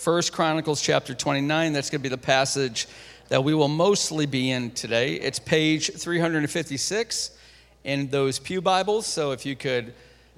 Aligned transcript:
First 0.00 0.32
Chronicles 0.32 0.80
chapter 0.80 1.14
29. 1.14 1.74
That's 1.74 1.90
going 1.90 2.00
to 2.00 2.02
be 2.02 2.08
the 2.08 2.16
passage 2.16 2.88
that 3.28 3.44
we 3.44 3.52
will 3.52 3.68
mostly 3.68 4.24
be 4.24 4.50
in 4.50 4.70
today. 4.70 5.16
It's 5.16 5.38
page 5.38 5.92
356 5.92 7.30
in 7.84 8.08
those 8.08 8.38
Pew 8.38 8.62
Bibles. 8.62 9.06
So 9.06 9.32
if 9.32 9.44
you 9.44 9.54
could 9.54 9.92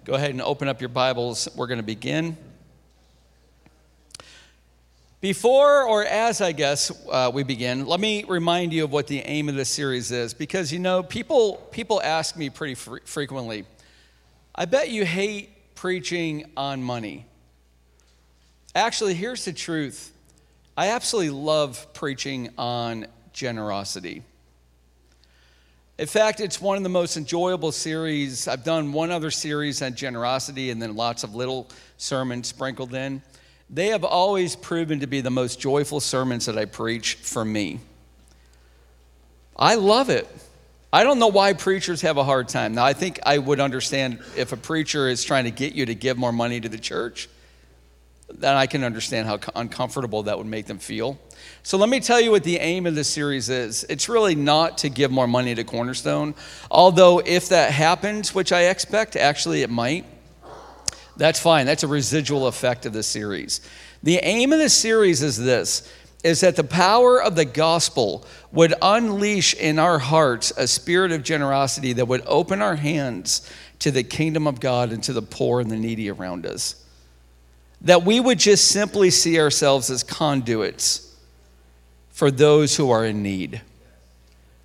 go 0.04 0.14
ahead 0.14 0.30
and 0.30 0.42
open 0.42 0.66
up 0.66 0.80
your 0.80 0.88
Bibles, 0.88 1.48
we're 1.54 1.68
going 1.68 1.78
to 1.78 1.84
begin. 1.84 2.36
Before, 5.20 5.84
or 5.84 6.04
as 6.04 6.40
I 6.40 6.50
guess 6.50 6.90
uh, 7.08 7.30
we 7.32 7.44
begin, 7.44 7.86
let 7.86 8.00
me 8.00 8.24
remind 8.24 8.72
you 8.72 8.82
of 8.82 8.90
what 8.90 9.06
the 9.06 9.20
aim 9.20 9.48
of 9.48 9.54
this 9.54 9.68
series 9.68 10.10
is, 10.10 10.34
because 10.34 10.72
you 10.72 10.80
know 10.80 11.04
people 11.04 11.68
people 11.70 12.02
ask 12.02 12.36
me 12.36 12.50
pretty 12.50 12.74
fr- 12.74 12.96
frequently. 13.04 13.64
I 14.56 14.64
bet 14.64 14.90
you 14.90 15.04
hate 15.04 15.76
preaching 15.76 16.50
on 16.56 16.82
money. 16.82 17.26
Actually, 18.74 19.14
here's 19.14 19.44
the 19.44 19.52
truth. 19.52 20.12
I 20.76 20.88
absolutely 20.88 21.30
love 21.30 21.92
preaching 21.92 22.50
on 22.56 23.06
generosity. 23.32 24.22
In 25.98 26.06
fact, 26.06 26.40
it's 26.40 26.60
one 26.60 26.78
of 26.78 26.82
the 26.82 26.88
most 26.88 27.18
enjoyable 27.18 27.70
series. 27.70 28.48
I've 28.48 28.64
done 28.64 28.92
one 28.92 29.10
other 29.10 29.30
series 29.30 29.82
on 29.82 29.94
generosity 29.94 30.70
and 30.70 30.80
then 30.80 30.96
lots 30.96 31.22
of 31.22 31.34
little 31.34 31.68
sermons 31.98 32.48
sprinkled 32.48 32.94
in. 32.94 33.22
They 33.68 33.88
have 33.88 34.04
always 34.04 34.56
proven 34.56 35.00
to 35.00 35.06
be 35.06 35.20
the 35.20 35.30
most 35.30 35.60
joyful 35.60 36.00
sermons 36.00 36.46
that 36.46 36.56
I 36.56 36.64
preach 36.64 37.16
for 37.16 37.44
me. 37.44 37.80
I 39.54 39.74
love 39.74 40.08
it. 40.08 40.26
I 40.94 41.04
don't 41.04 41.18
know 41.18 41.28
why 41.28 41.52
preachers 41.52 42.00
have 42.00 42.16
a 42.16 42.24
hard 42.24 42.48
time. 42.48 42.74
Now, 42.74 42.84
I 42.84 42.94
think 42.94 43.20
I 43.24 43.38
would 43.38 43.60
understand 43.60 44.18
if 44.36 44.52
a 44.52 44.56
preacher 44.56 45.08
is 45.08 45.22
trying 45.24 45.44
to 45.44 45.50
get 45.50 45.74
you 45.74 45.86
to 45.86 45.94
give 45.94 46.16
more 46.18 46.32
money 46.32 46.60
to 46.60 46.68
the 46.68 46.78
church, 46.78 47.28
then 48.38 48.56
I 48.56 48.66
can 48.66 48.84
understand 48.84 49.26
how 49.26 49.38
uncomfortable 49.54 50.24
that 50.24 50.38
would 50.38 50.46
make 50.46 50.66
them 50.66 50.78
feel. 50.78 51.18
So, 51.62 51.78
let 51.78 51.88
me 51.88 52.00
tell 52.00 52.20
you 52.20 52.30
what 52.30 52.44
the 52.44 52.58
aim 52.58 52.86
of 52.86 52.94
this 52.94 53.08
series 53.08 53.48
is. 53.48 53.84
It's 53.88 54.08
really 54.08 54.34
not 54.34 54.78
to 54.78 54.88
give 54.88 55.10
more 55.10 55.26
money 55.26 55.54
to 55.54 55.64
Cornerstone, 55.64 56.34
although, 56.70 57.20
if 57.20 57.48
that 57.50 57.72
happens, 57.72 58.34
which 58.34 58.52
I 58.52 58.62
expect, 58.64 59.16
actually 59.16 59.62
it 59.62 59.70
might, 59.70 60.04
that's 61.16 61.40
fine. 61.40 61.66
That's 61.66 61.82
a 61.82 61.88
residual 61.88 62.46
effect 62.46 62.86
of 62.86 62.92
the 62.92 63.02
series. 63.02 63.60
The 64.02 64.16
aim 64.18 64.52
of 64.52 64.58
the 64.58 64.70
series 64.70 65.22
is 65.22 65.36
this 65.36 65.88
is 66.24 66.40
that 66.40 66.54
the 66.54 66.64
power 66.64 67.20
of 67.20 67.34
the 67.34 67.44
gospel 67.44 68.24
would 68.52 68.72
unleash 68.80 69.54
in 69.54 69.78
our 69.78 69.98
hearts 69.98 70.52
a 70.56 70.68
spirit 70.68 71.10
of 71.10 71.22
generosity 71.22 71.92
that 71.92 72.06
would 72.06 72.22
open 72.26 72.62
our 72.62 72.76
hands 72.76 73.50
to 73.80 73.90
the 73.90 74.04
kingdom 74.04 74.46
of 74.46 74.60
God 74.60 74.92
and 74.92 75.02
to 75.02 75.12
the 75.12 75.22
poor 75.22 75.60
and 75.60 75.68
the 75.68 75.76
needy 75.76 76.08
around 76.08 76.46
us. 76.46 76.81
That 77.82 78.04
we 78.04 78.20
would 78.20 78.38
just 78.38 78.68
simply 78.68 79.10
see 79.10 79.38
ourselves 79.40 79.90
as 79.90 80.02
conduits 80.02 81.16
for 82.10 82.30
those 82.30 82.76
who 82.76 82.90
are 82.90 83.04
in 83.04 83.22
need. 83.22 83.60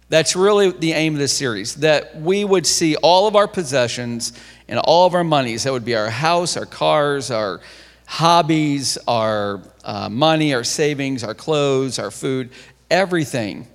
That's 0.10 0.36
really 0.36 0.72
the 0.72 0.94
aim 0.94 1.14
of 1.14 1.20
this 1.20 1.34
series, 1.34 1.76
that 1.76 2.22
we 2.22 2.46
would 2.46 2.66
see 2.66 2.96
all 2.98 3.28
of 3.28 3.36
our 3.36 3.48
possessions 3.48 4.32
and 4.68 4.80
all 4.80 5.06
of 5.06 5.14
our 5.14 5.24
monies. 5.24 5.64
That 5.64 5.74
would 5.74 5.84
be 5.84 5.96
our 5.96 6.10
house, 6.10 6.56
our 6.56 6.66
cars, 6.66 7.30
our 7.32 7.60
hobbies, 8.06 8.98
our 9.08 9.62
uh, 9.84 10.08
money, 10.08 10.54
our 10.54 10.64
savings, 10.64 11.24
our 11.24 11.34
clothes, 11.34 12.00
our 12.00 12.12
food, 12.12 12.52
everything 12.90 13.68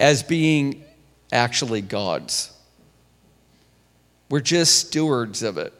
as 0.00 0.22
being 0.22 0.84
actually 1.32 1.82
God's. 1.82 2.52
We're 4.28 4.40
just 4.40 4.88
stewards 4.88 5.42
of 5.42 5.56
it. 5.56 5.72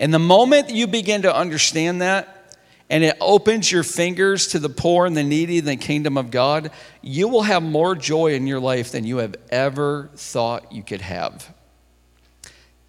And 0.00 0.14
the 0.14 0.18
moment 0.18 0.70
you 0.70 0.86
begin 0.86 1.22
to 1.22 1.34
understand 1.34 2.02
that, 2.02 2.56
and 2.90 3.04
it 3.04 3.16
opens 3.20 3.70
your 3.70 3.82
fingers 3.82 4.48
to 4.48 4.58
the 4.58 4.68
poor 4.68 5.04
and 5.06 5.16
the 5.16 5.22
needy 5.22 5.58
in 5.58 5.64
the 5.64 5.76
kingdom 5.76 6.16
of 6.16 6.30
God, 6.30 6.70
you 7.02 7.28
will 7.28 7.42
have 7.42 7.62
more 7.62 7.94
joy 7.94 8.32
in 8.32 8.46
your 8.46 8.60
life 8.60 8.92
than 8.92 9.04
you 9.04 9.18
have 9.18 9.34
ever 9.50 10.10
thought 10.14 10.72
you 10.72 10.82
could 10.82 11.02
have. 11.02 11.54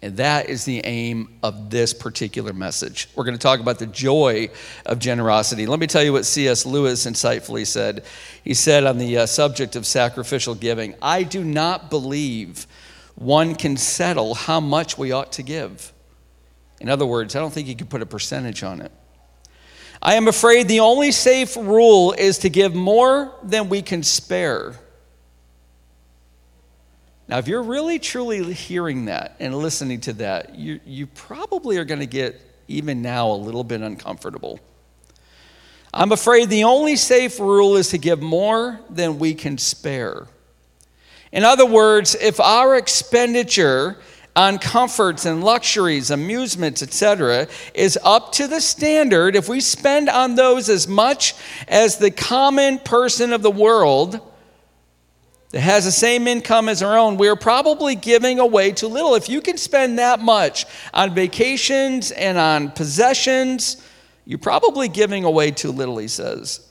And 0.02 0.16
that 0.16 0.48
is 0.48 0.64
the 0.64 0.80
aim 0.84 1.38
of 1.42 1.68
this 1.68 1.92
particular 1.92 2.54
message. 2.54 3.08
We're 3.14 3.24
going 3.24 3.36
to 3.36 3.42
talk 3.42 3.60
about 3.60 3.78
the 3.78 3.86
joy 3.86 4.48
of 4.86 4.98
generosity. 4.98 5.66
Let 5.66 5.78
me 5.78 5.86
tell 5.86 6.02
you 6.02 6.14
what 6.14 6.24
C.S. 6.24 6.64
Lewis 6.64 7.04
insightfully 7.04 7.66
said. 7.66 8.04
He 8.42 8.54
said 8.54 8.84
on 8.84 8.96
the 8.96 9.18
uh, 9.18 9.26
subject 9.26 9.76
of 9.76 9.84
sacrificial 9.84 10.54
giving 10.54 10.94
I 11.02 11.22
do 11.22 11.44
not 11.44 11.90
believe 11.90 12.66
one 13.16 13.54
can 13.54 13.76
settle 13.76 14.34
how 14.34 14.60
much 14.60 14.96
we 14.96 15.12
ought 15.12 15.32
to 15.32 15.42
give. 15.42 15.92
In 16.80 16.88
other 16.88 17.06
words, 17.06 17.36
I 17.36 17.40
don't 17.40 17.52
think 17.52 17.68
you 17.68 17.76
can 17.76 17.86
put 17.86 18.02
a 18.02 18.06
percentage 18.06 18.62
on 18.62 18.80
it. 18.80 18.90
I 20.02 20.14
am 20.14 20.28
afraid 20.28 20.66
the 20.66 20.80
only 20.80 21.12
safe 21.12 21.56
rule 21.56 22.12
is 22.12 22.38
to 22.38 22.48
give 22.48 22.74
more 22.74 23.34
than 23.42 23.68
we 23.68 23.82
can 23.82 24.02
spare. 24.02 24.74
Now, 27.28 27.38
if 27.38 27.46
you're 27.46 27.62
really 27.62 27.98
truly 27.98 28.52
hearing 28.54 29.04
that 29.04 29.36
and 29.38 29.54
listening 29.54 30.00
to 30.02 30.14
that, 30.14 30.56
you, 30.56 30.80
you 30.86 31.06
probably 31.06 31.76
are 31.76 31.84
going 31.84 32.00
to 32.00 32.06
get, 32.06 32.40
even 32.66 33.02
now, 33.02 33.30
a 33.30 33.36
little 33.36 33.62
bit 33.62 33.82
uncomfortable. 33.82 34.58
I'm 35.92 36.12
afraid 36.12 36.48
the 36.48 36.64
only 36.64 36.96
safe 36.96 37.38
rule 37.38 37.76
is 37.76 37.90
to 37.90 37.98
give 37.98 38.22
more 38.22 38.80
than 38.88 39.18
we 39.18 39.34
can 39.34 39.58
spare. 39.58 40.26
In 41.30 41.44
other 41.44 41.66
words, 41.66 42.14
if 42.14 42.40
our 42.40 42.76
expenditure 42.76 43.98
on 44.36 44.58
comforts 44.58 45.26
and 45.26 45.42
luxuries, 45.42 46.10
amusements, 46.10 46.82
etc., 46.82 47.48
is 47.74 47.98
up 48.04 48.32
to 48.32 48.46
the 48.46 48.60
standard, 48.60 49.34
if 49.36 49.48
we 49.48 49.60
spend 49.60 50.08
on 50.08 50.34
those 50.34 50.68
as 50.68 50.86
much 50.86 51.34
as 51.66 51.98
the 51.98 52.10
common 52.10 52.78
person 52.78 53.32
of 53.32 53.42
the 53.42 53.50
world, 53.50 54.20
that 55.50 55.60
has 55.60 55.84
the 55.84 55.92
same 55.92 56.28
income 56.28 56.68
as 56.68 56.82
our 56.82 56.96
own, 56.96 57.16
we're 57.16 57.36
probably 57.36 57.96
giving 57.96 58.38
away 58.38 58.70
too 58.70 58.86
little. 58.86 59.16
If 59.16 59.28
you 59.28 59.40
can 59.40 59.58
spend 59.58 59.98
that 59.98 60.20
much 60.20 60.64
on 60.94 61.12
vacations 61.12 62.12
and 62.12 62.38
on 62.38 62.70
possessions, 62.70 63.84
you're 64.24 64.38
probably 64.38 64.88
giving 64.88 65.24
away 65.24 65.50
too 65.50 65.72
little, 65.72 65.98
he 65.98 66.06
says. 66.06 66.66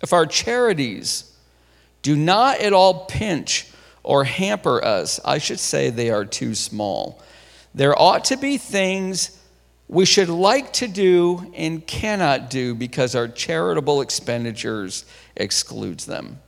If 0.00 0.14
our 0.14 0.24
charities 0.24 1.30
do 2.00 2.16
not 2.16 2.60
at 2.60 2.72
all 2.72 3.04
pinch 3.06 3.70
or 4.06 4.22
hamper 4.22 4.82
us, 4.84 5.18
I 5.24 5.38
should 5.38 5.58
say 5.58 5.90
they 5.90 6.10
are 6.10 6.24
too 6.24 6.54
small. 6.54 7.20
There 7.74 8.00
ought 8.00 8.26
to 8.26 8.36
be 8.36 8.56
things 8.56 9.36
we 9.88 10.04
should 10.04 10.28
like 10.28 10.72
to 10.74 10.86
do 10.86 11.52
and 11.56 11.84
cannot 11.84 12.48
do 12.48 12.76
because 12.76 13.16
our 13.16 13.26
charitable 13.26 14.00
expenditures 14.00 15.04
excludes 15.36 16.06
them. 16.06 16.38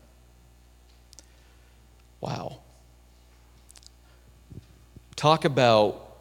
Wow. 2.20 2.58
Talk 5.16 5.44
about 5.44 6.16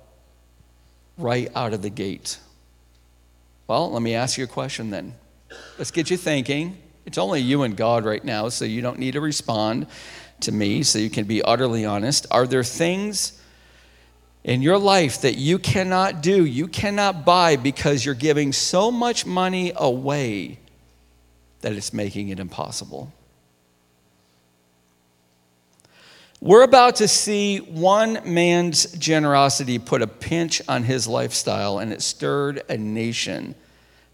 right 1.19 1.52
out 1.56 1.74
of 1.74 1.84
the 1.84 1.92
gate. 1.92 2.40
Well, 3.68 3.92
let 3.92 4.02
me 4.02 4.16
ask 4.16 4.40
you 4.40 4.44
a 4.44 4.48
question 4.48 4.90
then. 4.90 5.14
Let's 5.78 5.92
get 5.92 6.09
you 6.09 6.18
thinking. 6.18 6.80
It's 7.06 7.19
only 7.19 7.42
you 7.42 7.62
and 7.62 7.78
God 7.78 8.06
right 8.06 8.24
now, 8.24 8.50
so 8.50 8.66
you 8.66 8.81
don't 8.81 8.98
need 8.98 9.12
to 9.14 9.22
respond 9.22 9.86
to 10.42 10.52
me, 10.52 10.84
so 10.84 11.00
you 11.00 11.09
can 11.09 11.25
be 11.25 11.42
utterly 11.42 11.86
honest. 11.86 12.25
Are 12.31 12.48
there 12.48 12.64
things 12.64 13.42
in 14.44 14.62
your 14.62 14.78
life 14.78 15.22
that 15.22 15.36
you 15.38 15.59
cannot 15.59 16.22
do, 16.22 16.46
you 16.46 16.68
cannot 16.68 17.25
buy 17.25 17.56
because 17.56 18.06
you're 18.06 18.16
giving 18.16 18.53
so 18.53 18.92
much 18.92 19.25
money 19.25 19.74
away 19.75 20.59
that 21.62 21.74
it's 21.74 21.92
making 21.94 22.30
it 22.30 22.40
impossible? 22.40 23.12
We're 26.40 26.64
about 26.64 26.98
to 26.98 27.08
see 27.08 27.58
one 27.58 28.19
man's 28.24 28.92
generosity 28.92 29.80
put 29.80 30.04
a 30.04 30.08
pinch 30.08 30.62
on 30.68 30.84
his 30.84 31.08
lifestyle, 31.08 31.80
and 31.80 31.92
it 31.92 32.02
stirred 32.04 32.62
a 32.69 32.78
nation 32.78 33.56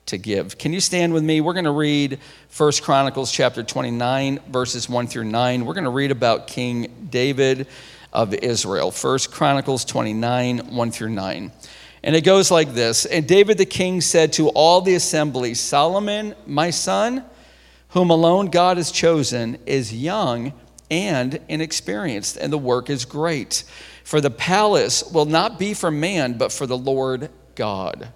to 0.07 0.17
give. 0.17 0.57
Can 0.57 0.73
you 0.73 0.79
stand 0.79 1.13
with 1.13 1.23
me? 1.23 1.41
We're 1.41 1.53
going 1.53 1.65
to 1.65 1.71
read 1.71 2.19
1 2.55 2.71
Chronicles 2.81 3.31
chapter 3.31 3.63
29, 3.63 4.39
verses 4.49 4.89
1 4.89 5.07
through 5.07 5.25
9. 5.25 5.65
We're 5.65 5.73
going 5.73 5.83
to 5.85 5.89
read 5.89 6.11
about 6.11 6.47
King 6.47 7.07
David 7.09 7.67
of 8.11 8.33
Israel. 8.33 8.91
1 8.91 9.19
Chronicles 9.31 9.85
29, 9.85 10.75
1 10.75 10.91
through 10.91 11.09
9. 11.09 11.51
And 12.03 12.15
it 12.15 12.21
goes 12.21 12.51
like 12.51 12.73
this 12.73 13.05
And 13.05 13.27
David 13.27 13.57
the 13.57 13.65
king 13.65 14.01
said 14.01 14.33
to 14.33 14.49
all 14.49 14.81
the 14.81 14.95
assembly, 14.95 15.53
Solomon, 15.53 16.35
my 16.45 16.69
son, 16.69 17.23
whom 17.89 18.09
alone 18.09 18.47
God 18.47 18.77
has 18.77 18.91
chosen, 18.91 19.57
is 19.65 19.93
young 19.93 20.53
and 20.91 21.39
inexperienced, 21.47 22.37
and 22.37 22.51
the 22.51 22.57
work 22.57 22.89
is 22.89 23.05
great. 23.05 23.63
For 24.03 24.19
the 24.19 24.29
palace 24.29 25.03
will 25.03 25.25
not 25.25 25.57
be 25.57 25.73
for 25.73 25.89
man, 25.89 26.37
but 26.37 26.51
for 26.51 26.67
the 26.67 26.77
Lord 26.77 27.29
God. 27.55 28.09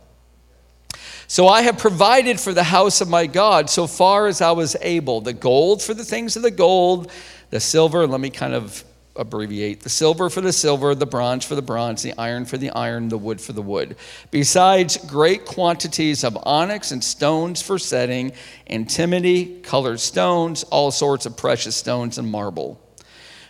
So 1.29 1.50
I 1.50 1.62
have 1.63 1.77
provided 1.77 2.39
for 2.39 2.53
the 2.53 2.63
house 2.63 3.01
of 3.01 3.09
my 3.09 3.27
God 3.27 3.69
so 3.69 3.85
far 3.85 4.27
as 4.27 4.41
I 4.41 4.51
was 4.51 4.77
able 4.79 5.19
the 5.19 5.33
gold 5.33 5.83
for 5.83 5.94
the 5.94 6.06
things 6.06 6.38
of 6.38 6.41
the 6.41 6.51
gold, 6.51 7.12
the 7.50 7.59
silver, 7.59 8.07
let 8.07 8.21
me 8.21 8.29
kind 8.29 8.53
of 8.53 8.83
abbreviate 9.18 9.81
the 9.81 9.89
silver 9.89 10.29
for 10.29 10.39
the 10.39 10.53
silver, 10.53 10.95
the 10.95 11.06
bronze 11.06 11.44
for 11.44 11.56
the 11.56 11.62
bronze, 11.62 12.01
the 12.01 12.13
iron 12.18 12.45
for 12.45 12.57
the 12.57 12.69
iron, 12.69 13.09
the 13.09 13.18
wood 13.18 13.41
for 13.41 13.51
the 13.51 13.62
wood. 13.62 13.97
Besides 14.31 14.97
great 15.06 15.44
quantities 15.44 16.24
of 16.24 16.38
onyx 16.44 16.91
and 16.91 17.03
stones 17.03 17.62
for 17.62 17.77
setting, 17.77 18.31
antimony, 18.68 19.59
colored 19.63 20.00
stones, 20.00 20.63
all 20.63 20.91
sorts 20.91 21.25
of 21.25 21.35
precious 21.35 21.75
stones, 21.75 22.18
and 22.18 22.31
marble. 22.31 22.79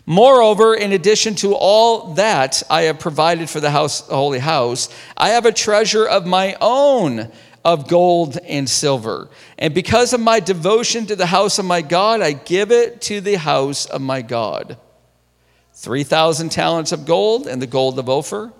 Moreover, 0.09 0.73
in 0.73 0.93
addition 0.93 1.35
to 1.35 1.53
all 1.53 2.13
that 2.13 2.63
I 2.69 2.83
have 2.83 2.97
provided 2.97 3.49
for 3.49 3.59
the 3.59 3.71
house, 3.71 3.99
holy 4.07 4.39
house, 4.39 4.87
I 5.17 5.29
have 5.29 5.45
a 5.45 5.51
treasure 5.51 6.07
of 6.07 6.25
my 6.25 6.55
own 6.61 7.29
of 7.67 7.89
gold 7.89 8.37
and 8.47 8.69
silver. 8.69 9.27
And 9.57 9.73
because 9.73 10.13
of 10.13 10.21
my 10.21 10.39
devotion 10.39 11.05
to 11.07 11.17
the 11.17 11.25
house 11.25 11.59
of 11.59 11.65
my 11.65 11.81
God, 11.81 12.21
I 12.21 12.31
give 12.31 12.71
it 12.71 13.01
to 13.01 13.19
the 13.19 13.37
house 13.37 13.85
of 13.85 13.99
my 13.99 14.21
God. 14.21 14.77
3,000 15.73 16.49
talents 16.49 16.93
of 16.93 17.05
gold 17.05 17.45
and 17.45 17.61
the 17.61 17.67
gold 17.67 17.99
of 17.99 18.07
Ophir, 18.07 18.53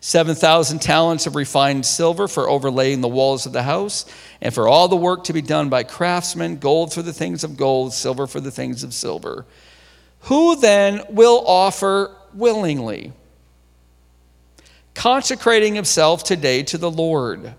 7,000 0.00 0.80
talents 0.80 1.26
of 1.26 1.36
refined 1.36 1.84
silver 1.84 2.26
for 2.26 2.48
overlaying 2.48 3.02
the 3.02 3.08
walls 3.08 3.44
of 3.44 3.52
the 3.52 3.62
house, 3.62 4.06
and 4.40 4.54
for 4.54 4.66
all 4.66 4.88
the 4.88 4.96
work 4.96 5.24
to 5.24 5.34
be 5.34 5.42
done 5.42 5.68
by 5.68 5.82
craftsmen, 5.82 6.56
gold 6.56 6.94
for 6.94 7.02
the 7.02 7.12
things 7.12 7.44
of 7.44 7.58
gold, 7.58 7.92
silver 7.92 8.26
for 8.26 8.40
the 8.40 8.50
things 8.50 8.82
of 8.82 8.94
silver. 8.94 9.44
Who 10.20 10.56
then 10.56 11.02
will 11.10 11.44
offer 11.46 12.16
willingly, 12.32 13.12
consecrating 14.94 15.74
himself 15.74 16.24
today 16.24 16.62
to 16.62 16.78
the 16.78 16.90
Lord? 16.90 17.54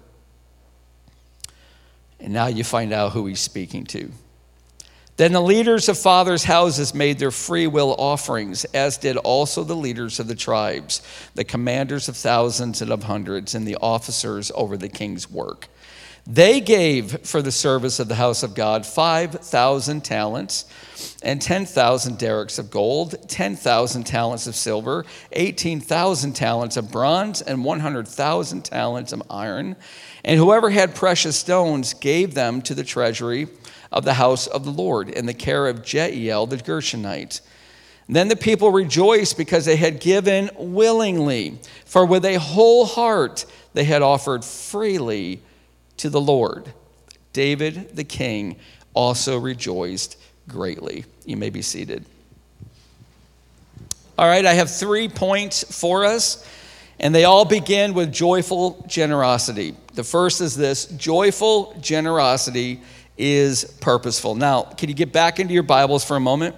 And 2.20 2.34
now 2.34 2.48
you 2.48 2.64
find 2.64 2.94
out 2.94 3.12
who 3.12 3.26
he's 3.28 3.40
speaking 3.40 3.86
to. 3.86 4.12
Then 5.18 5.34
the 5.34 5.42
leaders 5.42 5.90
of 5.90 5.98
fathers' 5.98 6.44
houses 6.44 6.94
made 6.94 7.18
their 7.18 7.32
free 7.32 7.66
will 7.66 7.96
offerings, 7.98 8.66
as 8.66 8.98
did 8.98 9.18
also 9.18 9.64
the 9.64 9.76
leaders 9.76 10.20
of 10.20 10.28
the 10.28 10.36
tribes, 10.36 11.02
the 11.34 11.44
commanders 11.44 12.08
of 12.08 12.16
thousands 12.16 12.84
and 12.84 12.92
of 12.92 13.04
hundreds, 13.04 13.56
and 13.56 13.68
the 13.68 13.78
officers 13.82 14.52
over 14.54 14.78
the 14.78 14.90
king's 14.90 15.30
work. 15.30 15.70
They 16.30 16.60
gave 16.60 17.26
for 17.26 17.42
the 17.42 17.54
service 17.54 18.00
of 18.00 18.10
the 18.10 18.16
house 18.16 18.44
of 18.44 18.54
God 18.54 18.86
5,000 18.86 20.04
talents 20.04 20.66
and 21.24 21.42
10,000 21.42 22.20
darics 22.20 22.60
of 22.60 22.70
gold, 22.70 23.16
10,000 23.30 24.04
talents 24.04 24.46
of 24.46 24.56
silver, 24.56 25.06
18,000 25.32 26.34
talents 26.34 26.76
of 26.76 26.92
bronze, 26.92 27.42
and 27.42 27.64
100,000 27.64 28.66
talents 28.66 29.14
of 29.14 29.24
iron 29.30 29.78
and 30.28 30.38
whoever 30.38 30.70
had 30.70 30.94
precious 30.94 31.40
stones 31.40 31.94
gave 31.94 32.34
them 32.34 32.62
to 32.64 32.76
the 32.76 32.84
treasury 32.84 33.48
of 33.94 34.04
the 34.04 34.16
house 34.16 34.46
of 34.46 34.66
the 34.66 34.72
Lord 34.72 35.10
in 35.10 35.26
the 35.26 35.34
care 35.34 35.68
of 35.68 35.82
Jeiel 35.82 36.50
the 36.50 36.58
Gershonite. 36.58 37.40
Then 38.10 38.28
the 38.28 38.36
people 38.36 38.70
rejoiced 38.70 39.38
because 39.38 39.64
they 39.64 39.78
had 39.78 40.02
given 40.02 40.50
willingly, 40.58 41.60
for 41.86 42.06
with 42.06 42.26
a 42.26 42.36
whole 42.40 42.86
heart 42.86 43.46
they 43.74 43.86
had 43.86 44.02
offered 44.02 44.44
freely 44.44 45.42
to 45.96 46.10
the 46.10 46.22
Lord. 46.22 46.74
David 47.32 47.96
the 47.96 48.04
king 48.04 48.58
also 48.94 49.40
rejoiced 49.40 50.18
greatly. 50.50 51.06
You 51.26 51.38
may 51.38 51.50
be 51.50 51.62
seated. 51.62 52.04
All 54.18 54.28
right, 54.28 54.46
I 54.46 54.56
have 54.56 54.70
three 54.70 55.08
points 55.08 55.64
for 55.64 56.04
us. 56.04 56.46
And 57.00 57.14
they 57.14 57.26
all 57.26 57.46
begin 57.46 57.94
with 57.94 58.12
joyful 58.12 58.84
generosity. 58.88 59.76
The 59.98 60.04
first 60.04 60.42
is 60.42 60.56
this 60.56 60.86
joyful 60.86 61.76
generosity 61.82 62.82
is 63.18 63.64
purposeful. 63.82 64.36
Now, 64.36 64.62
can 64.62 64.90
you 64.90 64.96
get 64.96 65.12
back 65.12 65.40
into 65.40 65.56
your 65.56 65.64
Bibles 65.64 66.06
for 66.06 66.16
a 66.16 66.20
moment? 66.20 66.56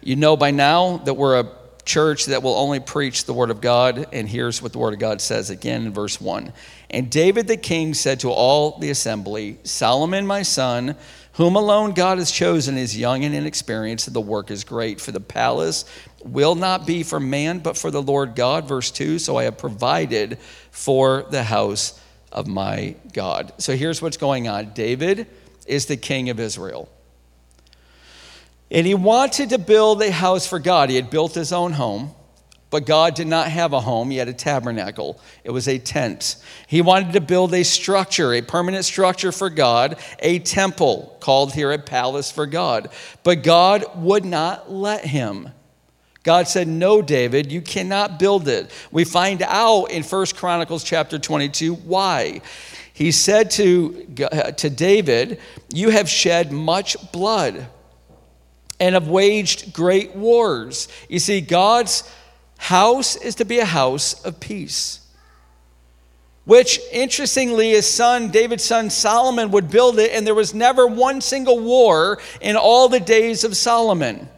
You 0.00 0.14
know 0.14 0.36
by 0.36 0.52
now 0.52 0.98
that 0.98 1.14
we're 1.14 1.40
a 1.40 1.48
church 1.84 2.26
that 2.26 2.44
will 2.44 2.54
only 2.54 2.78
preach 2.78 3.24
the 3.24 3.32
Word 3.32 3.50
of 3.50 3.60
God. 3.60 4.06
And 4.12 4.28
here's 4.28 4.62
what 4.62 4.70
the 4.70 4.78
Word 4.78 4.94
of 4.94 5.00
God 5.00 5.20
says 5.20 5.50
again 5.50 5.84
in 5.84 5.92
verse 5.92 6.20
1. 6.20 6.52
And 6.90 7.10
David 7.10 7.48
the 7.48 7.56
king 7.56 7.92
said 7.92 8.20
to 8.20 8.30
all 8.30 8.78
the 8.78 8.90
assembly, 8.90 9.58
Solomon, 9.64 10.24
my 10.24 10.42
son, 10.42 10.94
whom 11.32 11.56
alone 11.56 11.90
God 11.92 12.18
has 12.18 12.30
chosen, 12.30 12.78
is 12.78 12.96
young 12.96 13.24
and 13.24 13.34
inexperienced, 13.34 14.06
and 14.06 14.14
the 14.14 14.20
work 14.20 14.48
is 14.48 14.62
great. 14.62 15.00
For 15.00 15.10
the 15.10 15.18
palace 15.18 15.86
will 16.24 16.54
not 16.54 16.86
be 16.86 17.02
for 17.02 17.18
man, 17.18 17.58
but 17.58 17.76
for 17.76 17.90
the 17.90 18.00
Lord 18.00 18.36
God. 18.36 18.68
Verse 18.68 18.92
2 18.92 19.18
So 19.18 19.36
I 19.38 19.42
have 19.42 19.58
provided 19.58 20.38
for 20.70 21.26
the 21.30 21.42
house 21.42 22.00
of 22.32 22.46
my 22.46 22.96
God. 23.12 23.52
So 23.58 23.76
here's 23.76 24.00
what's 24.00 24.16
going 24.16 24.48
on 24.48 24.72
David 24.72 25.26
is 25.66 25.86
the 25.86 25.96
king 25.96 26.30
of 26.30 26.40
Israel. 26.40 26.88
And 28.70 28.86
he 28.86 28.94
wanted 28.94 29.50
to 29.50 29.58
build 29.58 30.00
a 30.02 30.10
house 30.10 30.46
for 30.46 30.58
God. 30.58 30.90
He 30.90 30.96
had 30.96 31.10
built 31.10 31.34
his 31.34 31.52
own 31.52 31.72
home. 31.72 32.14
But 32.70 32.86
God 32.86 33.14
did 33.14 33.26
not 33.26 33.48
have 33.48 33.72
a 33.72 33.80
home, 33.80 34.10
He 34.10 34.16
had 34.16 34.28
a 34.28 34.32
tabernacle. 34.32 35.20
It 35.42 35.50
was 35.50 35.66
a 35.66 35.78
tent. 35.78 36.36
He 36.68 36.82
wanted 36.82 37.12
to 37.14 37.20
build 37.20 37.52
a 37.52 37.64
structure, 37.64 38.32
a 38.32 38.42
permanent 38.42 38.84
structure 38.84 39.32
for 39.32 39.50
God, 39.50 39.98
a 40.20 40.38
temple, 40.38 41.16
called 41.18 41.52
here 41.52 41.72
a 41.72 41.78
palace 41.78 42.30
for 42.30 42.46
God. 42.46 42.90
But 43.24 43.42
God 43.42 43.84
would 43.96 44.24
not 44.24 44.70
let 44.70 45.04
him. 45.04 45.50
God 46.22 46.48
said, 46.48 46.68
No, 46.68 47.00
David, 47.00 47.50
you 47.50 47.60
cannot 47.62 48.18
build 48.18 48.48
it. 48.48 48.70
We 48.90 49.04
find 49.04 49.42
out 49.42 49.86
in 49.86 50.02
1 50.02 50.26
Chronicles 50.36 50.84
chapter 50.84 51.18
22 51.18 51.74
why. 51.74 52.42
He 52.92 53.12
said 53.12 53.50
to, 53.52 54.06
uh, 54.30 54.50
to 54.52 54.68
David, 54.68 55.40
You 55.72 55.90
have 55.90 56.08
shed 56.08 56.52
much 56.52 56.96
blood 57.12 57.66
and 58.78 58.94
have 58.94 59.08
waged 59.08 59.72
great 59.72 60.14
wars. 60.14 60.88
You 61.08 61.18
see, 61.18 61.40
God's 61.40 62.10
house 62.58 63.16
is 63.16 63.36
to 63.36 63.44
be 63.44 63.58
a 63.58 63.64
house 63.64 64.22
of 64.24 64.40
peace. 64.40 65.00
Which, 66.44 66.80
interestingly, 66.92 67.70
his 67.70 67.88
son, 67.88 68.30
David's 68.30 68.64
son 68.64 68.90
Solomon, 68.90 69.50
would 69.52 69.70
build 69.70 69.98
it, 69.98 70.12
and 70.12 70.26
there 70.26 70.34
was 70.34 70.52
never 70.52 70.86
one 70.86 71.20
single 71.20 71.60
war 71.60 72.18
in 72.40 72.56
all 72.56 72.88
the 72.88 73.00
days 73.00 73.44
of 73.44 73.56
Solomon. 73.56 74.28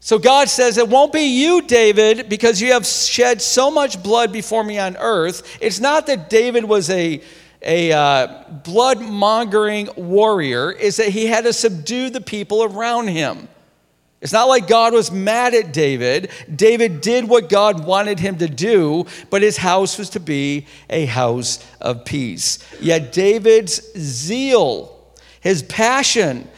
So 0.00 0.18
God 0.18 0.48
says, 0.48 0.78
It 0.78 0.88
won't 0.88 1.12
be 1.12 1.24
you, 1.24 1.62
David, 1.62 2.28
because 2.28 2.60
you 2.60 2.72
have 2.72 2.86
shed 2.86 3.42
so 3.42 3.70
much 3.70 4.02
blood 4.02 4.32
before 4.32 4.64
me 4.64 4.78
on 4.78 4.96
earth. 4.96 5.58
It's 5.60 5.78
not 5.78 6.06
that 6.06 6.30
David 6.30 6.64
was 6.64 6.88
a, 6.88 7.20
a 7.62 7.92
uh, 7.92 8.44
blood 8.64 9.00
mongering 9.00 9.90
warrior, 9.96 10.72
is 10.72 10.96
that 10.96 11.08
he 11.08 11.26
had 11.26 11.44
to 11.44 11.52
subdue 11.52 12.08
the 12.08 12.22
people 12.22 12.64
around 12.64 13.08
him. 13.08 13.46
It's 14.22 14.32
not 14.32 14.48
like 14.48 14.66
God 14.66 14.92
was 14.92 15.10
mad 15.10 15.54
at 15.54 15.72
David. 15.72 16.30
David 16.54 17.00
did 17.00 17.26
what 17.28 17.48
God 17.48 17.86
wanted 17.86 18.20
him 18.20 18.36
to 18.38 18.48
do, 18.48 19.06
but 19.30 19.40
his 19.40 19.56
house 19.56 19.96
was 19.98 20.10
to 20.10 20.20
be 20.20 20.66
a 20.90 21.06
house 21.06 21.64
of 21.80 22.04
peace. 22.04 22.58
Yet 22.80 23.12
David's 23.12 23.96
zeal, 23.98 24.98
his 25.40 25.62
passion 25.62 26.48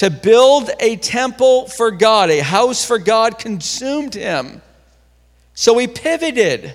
to 0.00 0.08
build 0.08 0.70
a 0.80 0.96
temple 0.96 1.68
for 1.68 1.90
God, 1.90 2.30
a 2.30 2.38
house 2.38 2.82
for 2.86 2.98
God, 2.98 3.38
consumed 3.38 4.14
him. 4.14 4.62
So 5.52 5.76
he 5.76 5.86
pivoted. 5.88 6.74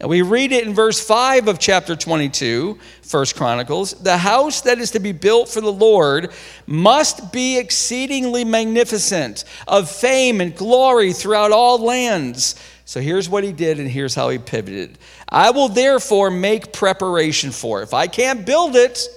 And 0.00 0.10
we 0.10 0.22
read 0.22 0.50
it 0.50 0.66
in 0.66 0.74
verse 0.74 0.98
5 1.06 1.46
of 1.46 1.60
chapter 1.60 1.94
22, 1.94 2.76
First 3.02 3.36
Chronicles. 3.36 3.92
The 3.92 4.18
house 4.18 4.62
that 4.62 4.78
is 4.78 4.90
to 4.90 4.98
be 4.98 5.12
built 5.12 5.48
for 5.48 5.60
the 5.60 5.72
Lord 5.72 6.32
must 6.66 7.32
be 7.32 7.56
exceedingly 7.56 8.44
magnificent, 8.44 9.44
of 9.68 9.88
fame 9.88 10.40
and 10.40 10.56
glory 10.56 11.12
throughout 11.12 11.52
all 11.52 11.78
lands. 11.78 12.56
So 12.84 13.00
here's 13.00 13.28
what 13.28 13.44
he 13.44 13.52
did, 13.52 13.78
and 13.78 13.88
here's 13.88 14.16
how 14.16 14.28
he 14.30 14.38
pivoted. 14.38 14.98
I 15.28 15.52
will 15.52 15.68
therefore 15.68 16.32
make 16.32 16.72
preparation 16.72 17.52
for 17.52 17.78
it. 17.78 17.84
If 17.84 17.94
I 17.94 18.08
can't 18.08 18.44
build 18.44 18.74
it, 18.74 19.08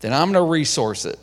then 0.00 0.12
I'm 0.12 0.32
going 0.32 0.44
to 0.44 0.50
resource 0.50 1.04
it. 1.04 1.18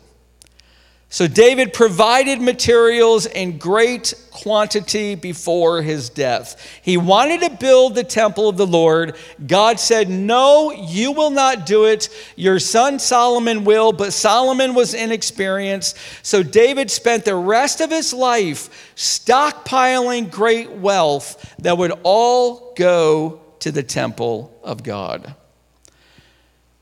So 1.10 1.26
David 1.26 1.72
provided 1.72 2.42
materials 2.42 3.24
in 3.24 3.56
great 3.56 4.12
quantity 4.30 5.14
before 5.14 5.80
his 5.80 6.10
death. 6.10 6.80
He 6.82 6.98
wanted 6.98 7.40
to 7.40 7.56
build 7.56 7.94
the 7.94 8.04
temple 8.04 8.46
of 8.46 8.58
the 8.58 8.66
Lord. 8.66 9.16
God 9.46 9.80
said, 9.80 10.10
No, 10.10 10.70
you 10.70 11.12
will 11.12 11.30
not 11.30 11.64
do 11.64 11.86
it. 11.86 12.10
Your 12.36 12.58
son 12.58 12.98
Solomon 12.98 13.64
will, 13.64 13.90
but 13.90 14.12
Solomon 14.12 14.74
was 14.74 14.92
inexperienced. 14.92 15.96
So 16.22 16.42
David 16.42 16.90
spent 16.90 17.24
the 17.24 17.36
rest 17.36 17.80
of 17.80 17.88
his 17.88 18.12
life 18.12 18.92
stockpiling 18.94 20.30
great 20.30 20.70
wealth 20.72 21.54
that 21.60 21.78
would 21.78 21.92
all 22.02 22.74
go 22.74 23.40
to 23.60 23.72
the 23.72 23.82
temple 23.82 24.54
of 24.62 24.82
God. 24.82 25.34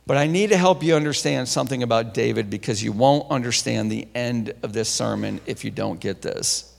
But 0.06 0.16
I 0.16 0.28
need 0.28 0.50
to 0.50 0.56
help 0.56 0.84
you 0.84 0.94
understand 0.94 1.48
something 1.48 1.82
about 1.82 2.14
David 2.14 2.48
because 2.48 2.82
you 2.82 2.92
won't 2.92 3.28
understand 3.30 3.90
the 3.90 4.06
end 4.14 4.54
of 4.62 4.72
this 4.72 4.88
sermon 4.88 5.40
if 5.46 5.64
you 5.64 5.72
don't 5.72 5.98
get 5.98 6.22
this. 6.22 6.72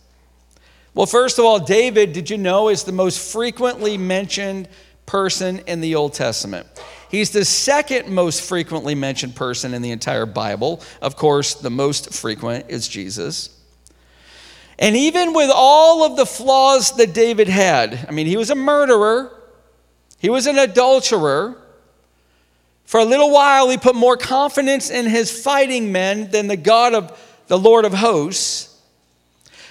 Well, 0.94 1.06
first 1.06 1.38
of 1.38 1.46
all, 1.46 1.60
David, 1.60 2.14
did 2.14 2.30
you 2.30 2.38
know, 2.38 2.70
is 2.70 2.84
the 2.84 2.92
most 2.94 3.32
frequently 3.32 3.98
mentioned 3.98 4.70
person 5.06 5.60
in 5.68 5.82
the 5.82 5.96
Old 5.96 6.14
Testament. 6.14 6.68
He's 7.10 7.32
the 7.32 7.46
second 7.46 8.10
most 8.10 8.42
frequently 8.42 8.94
mentioned 8.94 9.36
person 9.36 9.74
in 9.74 9.82
the 9.82 9.92
entire 9.92 10.26
Bible. 10.26 10.82
Of 11.02 11.16
course, 11.16 11.56
the 11.56 11.70
most 11.70 12.14
frequent 12.14 12.66
is 12.70 12.88
Jesus. 12.88 13.50
And 14.78 14.96
even 14.96 15.34
with 15.34 15.50
all 15.52 16.04
of 16.04 16.18
the 16.18 16.26
flaws 16.26 16.92
that 16.98 17.14
David 17.14 17.48
had, 17.48 18.06
I 18.08 18.12
mean, 18.12 18.28
he 18.28 18.38
was 18.38 18.52
a 18.52 18.56
murderer, 18.56 19.34
he 20.20 20.30
was 20.30 20.46
an 20.46 20.60
adulterer. 20.60 21.64
For 22.88 23.02
a 23.02 23.06
little 23.06 23.32
while, 23.32 23.70
he 23.70 23.78
put 23.78 23.96
more 23.96 24.16
confidence 24.16 24.90
in 24.90 25.08
his 25.08 25.30
fighting 25.30 25.92
men 25.92 26.32
than 26.32 26.48
the 26.48 26.56
God 26.56 26.94
of 26.94 27.44
the 27.48 27.60
Lord 27.60 27.84
of 27.84 27.94
hosts. 27.94 28.74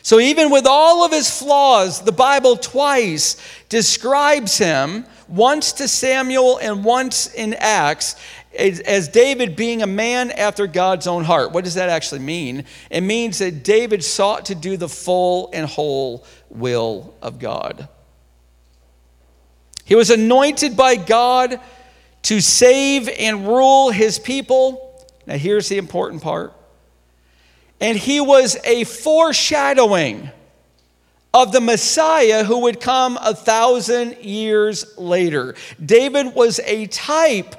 So, 0.03 0.21
even 0.21 0.51
with 0.51 0.67
all 0.67 1.03
of 1.03 1.13
his 1.13 1.31
flaws, 1.31 2.03
the 2.03 2.13
Bible 2.13 2.59
twice 2.59 3.39
describes 3.71 4.59
him, 4.59 5.07
once 5.29 5.73
to 5.73 5.89
Samuel 5.89 6.59
and 6.59 6.85
once 6.85 7.33
in 7.33 7.55
Acts, 7.55 8.17
as 8.55 9.09
David 9.09 9.57
being 9.57 9.83
a 9.83 9.87
man 9.87 10.31
after 10.31 10.67
God's 10.67 11.07
own 11.07 11.25
heart. 11.25 11.53
What 11.53 11.65
does 11.65 11.75
that 11.75 11.89
actually 11.89 12.21
mean? 12.21 12.67
It 12.91 13.01
means 13.01 13.39
that 13.39 13.65
David 13.65 14.05
sought 14.05 14.45
to 14.47 14.55
do 14.55 14.77
the 14.77 14.91
full 14.91 15.49
and 15.55 15.67
whole 15.67 16.27
will 16.51 17.15
of 17.23 17.39
God. 17.39 17.89
He 19.87 19.95
was 19.95 20.11
anointed 20.11 20.77
by 20.77 20.97
God 20.97 21.61
to 22.27 22.41
save 22.41 23.09
and 23.09 23.47
rule 23.47 23.91
his 23.93 24.19
people. 24.19 25.07
Now, 25.27 25.37
here's 25.37 25.69
the 25.69 25.79
important 25.79 26.23
part. 26.23 26.53
And 27.81 27.97
he 27.97 28.21
was 28.21 28.57
a 28.65 28.83
foreshadowing 28.83 30.31
of 31.33 31.53
the 31.53 31.61
Messiah 31.61 32.43
who 32.43 32.63
would 32.63 32.81
come 32.81 33.17
a 33.21 33.33
thousand 33.33 34.17
years 34.25 34.99
later. 34.99 35.55
David 35.85 36.35
was 36.35 36.59
a 36.65 36.87
type 36.87 37.55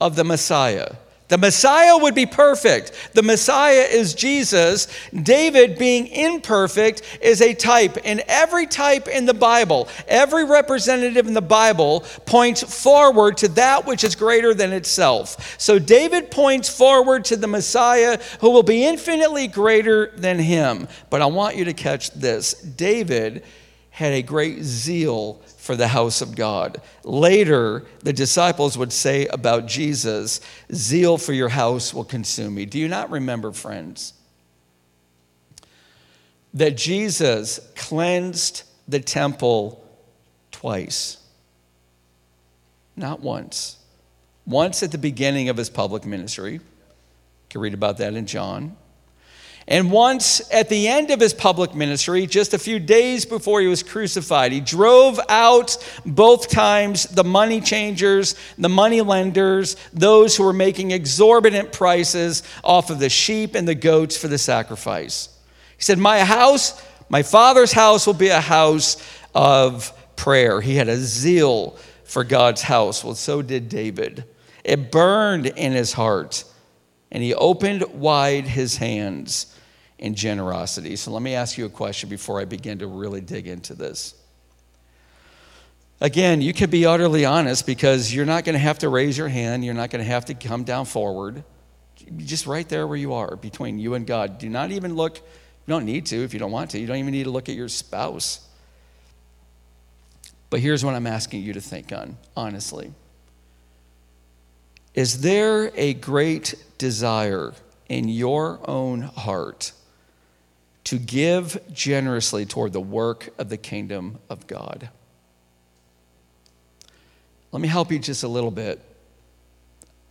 of 0.00 0.14
the 0.14 0.24
Messiah. 0.24 0.92
The 1.30 1.38
Messiah 1.38 1.96
would 1.96 2.14
be 2.16 2.26
perfect. 2.26 3.10
The 3.14 3.22
Messiah 3.22 3.86
is 3.88 4.14
Jesus. 4.14 4.88
David, 5.14 5.78
being 5.78 6.08
imperfect, 6.08 7.02
is 7.22 7.40
a 7.40 7.54
type. 7.54 7.96
And 8.04 8.22
every 8.26 8.66
type 8.66 9.06
in 9.06 9.26
the 9.26 9.34
Bible, 9.34 9.88
every 10.08 10.44
representative 10.44 11.28
in 11.28 11.34
the 11.34 11.40
Bible, 11.40 12.00
points 12.26 12.62
forward 12.82 13.36
to 13.38 13.48
that 13.48 13.86
which 13.86 14.02
is 14.02 14.16
greater 14.16 14.54
than 14.54 14.72
itself. 14.72 15.56
So 15.58 15.78
David 15.78 16.32
points 16.32 16.68
forward 16.68 17.24
to 17.26 17.36
the 17.36 17.46
Messiah 17.46 18.20
who 18.40 18.50
will 18.50 18.64
be 18.64 18.84
infinitely 18.84 19.46
greater 19.46 20.10
than 20.16 20.40
him. 20.40 20.88
But 21.10 21.22
I 21.22 21.26
want 21.26 21.54
you 21.54 21.64
to 21.66 21.72
catch 21.72 22.10
this 22.10 22.54
David 22.54 23.44
had 23.90 24.14
a 24.14 24.22
great 24.22 24.62
zeal 24.62 25.40
for 25.60 25.76
the 25.76 25.88
house 25.88 26.22
of 26.22 26.34
God. 26.34 26.80
Later, 27.04 27.84
the 28.02 28.14
disciples 28.14 28.78
would 28.78 28.92
say 28.92 29.26
about 29.26 29.66
Jesus, 29.66 30.40
Zeal 30.72 31.18
for 31.18 31.34
your 31.34 31.50
house 31.50 31.92
will 31.92 32.04
consume 32.04 32.54
me. 32.54 32.64
Do 32.64 32.78
you 32.78 32.88
not 32.88 33.10
remember, 33.10 33.52
friends, 33.52 34.14
that 36.54 36.78
Jesus 36.78 37.60
cleansed 37.76 38.62
the 38.88 39.00
temple 39.00 39.84
twice? 40.50 41.18
Not 42.96 43.20
once. 43.20 43.76
Once 44.46 44.82
at 44.82 44.92
the 44.92 44.98
beginning 44.98 45.50
of 45.50 45.58
his 45.58 45.68
public 45.68 46.06
ministry. 46.06 46.54
You 46.54 46.60
can 47.50 47.60
read 47.60 47.74
about 47.74 47.98
that 47.98 48.14
in 48.14 48.24
John. 48.24 48.76
And 49.70 49.92
once 49.92 50.42
at 50.52 50.68
the 50.68 50.88
end 50.88 51.12
of 51.12 51.20
his 51.20 51.32
public 51.32 51.76
ministry, 51.76 52.26
just 52.26 52.54
a 52.54 52.58
few 52.58 52.80
days 52.80 53.24
before 53.24 53.60
he 53.60 53.68
was 53.68 53.84
crucified, 53.84 54.50
he 54.50 54.60
drove 54.60 55.20
out 55.28 55.76
both 56.04 56.48
times 56.48 57.04
the 57.04 57.22
money 57.22 57.60
changers, 57.60 58.34
the 58.58 58.68
money 58.68 59.00
lenders, 59.00 59.76
those 59.92 60.34
who 60.34 60.42
were 60.42 60.52
making 60.52 60.90
exorbitant 60.90 61.70
prices 61.70 62.42
off 62.64 62.90
of 62.90 62.98
the 62.98 63.08
sheep 63.08 63.54
and 63.54 63.68
the 63.68 63.76
goats 63.76 64.16
for 64.16 64.26
the 64.26 64.38
sacrifice. 64.38 65.28
He 65.76 65.84
said, 65.84 66.00
My 66.00 66.24
house, 66.24 66.84
my 67.08 67.22
father's 67.22 67.72
house 67.72 68.08
will 68.08 68.14
be 68.14 68.28
a 68.28 68.40
house 68.40 68.96
of 69.36 69.92
prayer. 70.16 70.60
He 70.60 70.74
had 70.74 70.88
a 70.88 70.96
zeal 70.96 71.78
for 72.02 72.24
God's 72.24 72.62
house. 72.62 73.04
Well, 73.04 73.14
so 73.14 73.40
did 73.40 73.68
David. 73.68 74.24
It 74.64 74.90
burned 74.90 75.46
in 75.46 75.70
his 75.70 75.92
heart, 75.92 76.42
and 77.12 77.22
he 77.22 77.34
opened 77.34 77.84
wide 77.94 78.48
his 78.48 78.76
hands 78.78 79.46
and 80.00 80.16
generosity. 80.16 80.96
So 80.96 81.12
let 81.12 81.22
me 81.22 81.34
ask 81.34 81.56
you 81.58 81.66
a 81.66 81.70
question 81.70 82.08
before 82.08 82.40
I 82.40 82.46
begin 82.46 82.78
to 82.78 82.86
really 82.86 83.20
dig 83.20 83.46
into 83.46 83.74
this. 83.74 84.14
Again, 86.00 86.40
you 86.40 86.54
can 86.54 86.70
be 86.70 86.86
utterly 86.86 87.26
honest 87.26 87.66
because 87.66 88.12
you're 88.12 88.24
not 88.24 88.44
going 88.44 88.54
to 88.54 88.58
have 88.58 88.78
to 88.78 88.88
raise 88.88 89.18
your 89.18 89.28
hand. 89.28 89.64
You're 89.64 89.74
not 89.74 89.90
going 89.90 90.02
to 90.02 90.10
have 90.10 90.24
to 90.26 90.34
come 90.34 90.64
down 90.64 90.86
forward. 90.86 91.44
Just 92.16 92.46
right 92.46 92.66
there 92.66 92.86
where 92.86 92.96
you 92.96 93.12
are 93.12 93.36
between 93.36 93.78
you 93.78 93.92
and 93.92 94.06
God. 94.06 94.38
Do 94.38 94.48
not 94.48 94.70
even 94.70 94.94
look, 94.94 95.16
you 95.16 95.22
don't 95.68 95.84
need 95.84 96.06
to 96.06 96.24
if 96.24 96.32
you 96.32 96.40
don't 96.40 96.50
want 96.50 96.70
to. 96.70 96.78
You 96.78 96.86
don't 96.86 96.96
even 96.96 97.12
need 97.12 97.24
to 97.24 97.30
look 97.30 97.50
at 97.50 97.54
your 97.54 97.68
spouse. 97.68 98.46
But 100.48 100.60
here's 100.60 100.82
what 100.82 100.94
I'm 100.94 101.06
asking 101.06 101.42
you 101.42 101.52
to 101.52 101.60
think 101.60 101.92
on, 101.92 102.16
honestly. 102.34 102.92
Is 104.94 105.20
there 105.20 105.70
a 105.76 105.92
great 105.94 106.54
desire 106.78 107.52
in 107.90 108.08
your 108.08 108.58
own 108.64 109.02
heart 109.02 109.72
to 110.90 110.98
give 110.98 111.56
generously 111.72 112.44
toward 112.44 112.72
the 112.72 112.80
work 112.80 113.32
of 113.38 113.48
the 113.48 113.56
kingdom 113.56 114.18
of 114.28 114.48
God. 114.48 114.88
Let 117.52 117.62
me 117.62 117.68
help 117.68 117.92
you 117.92 118.00
just 118.00 118.24
a 118.24 118.28
little 118.28 118.50
bit. 118.50 118.80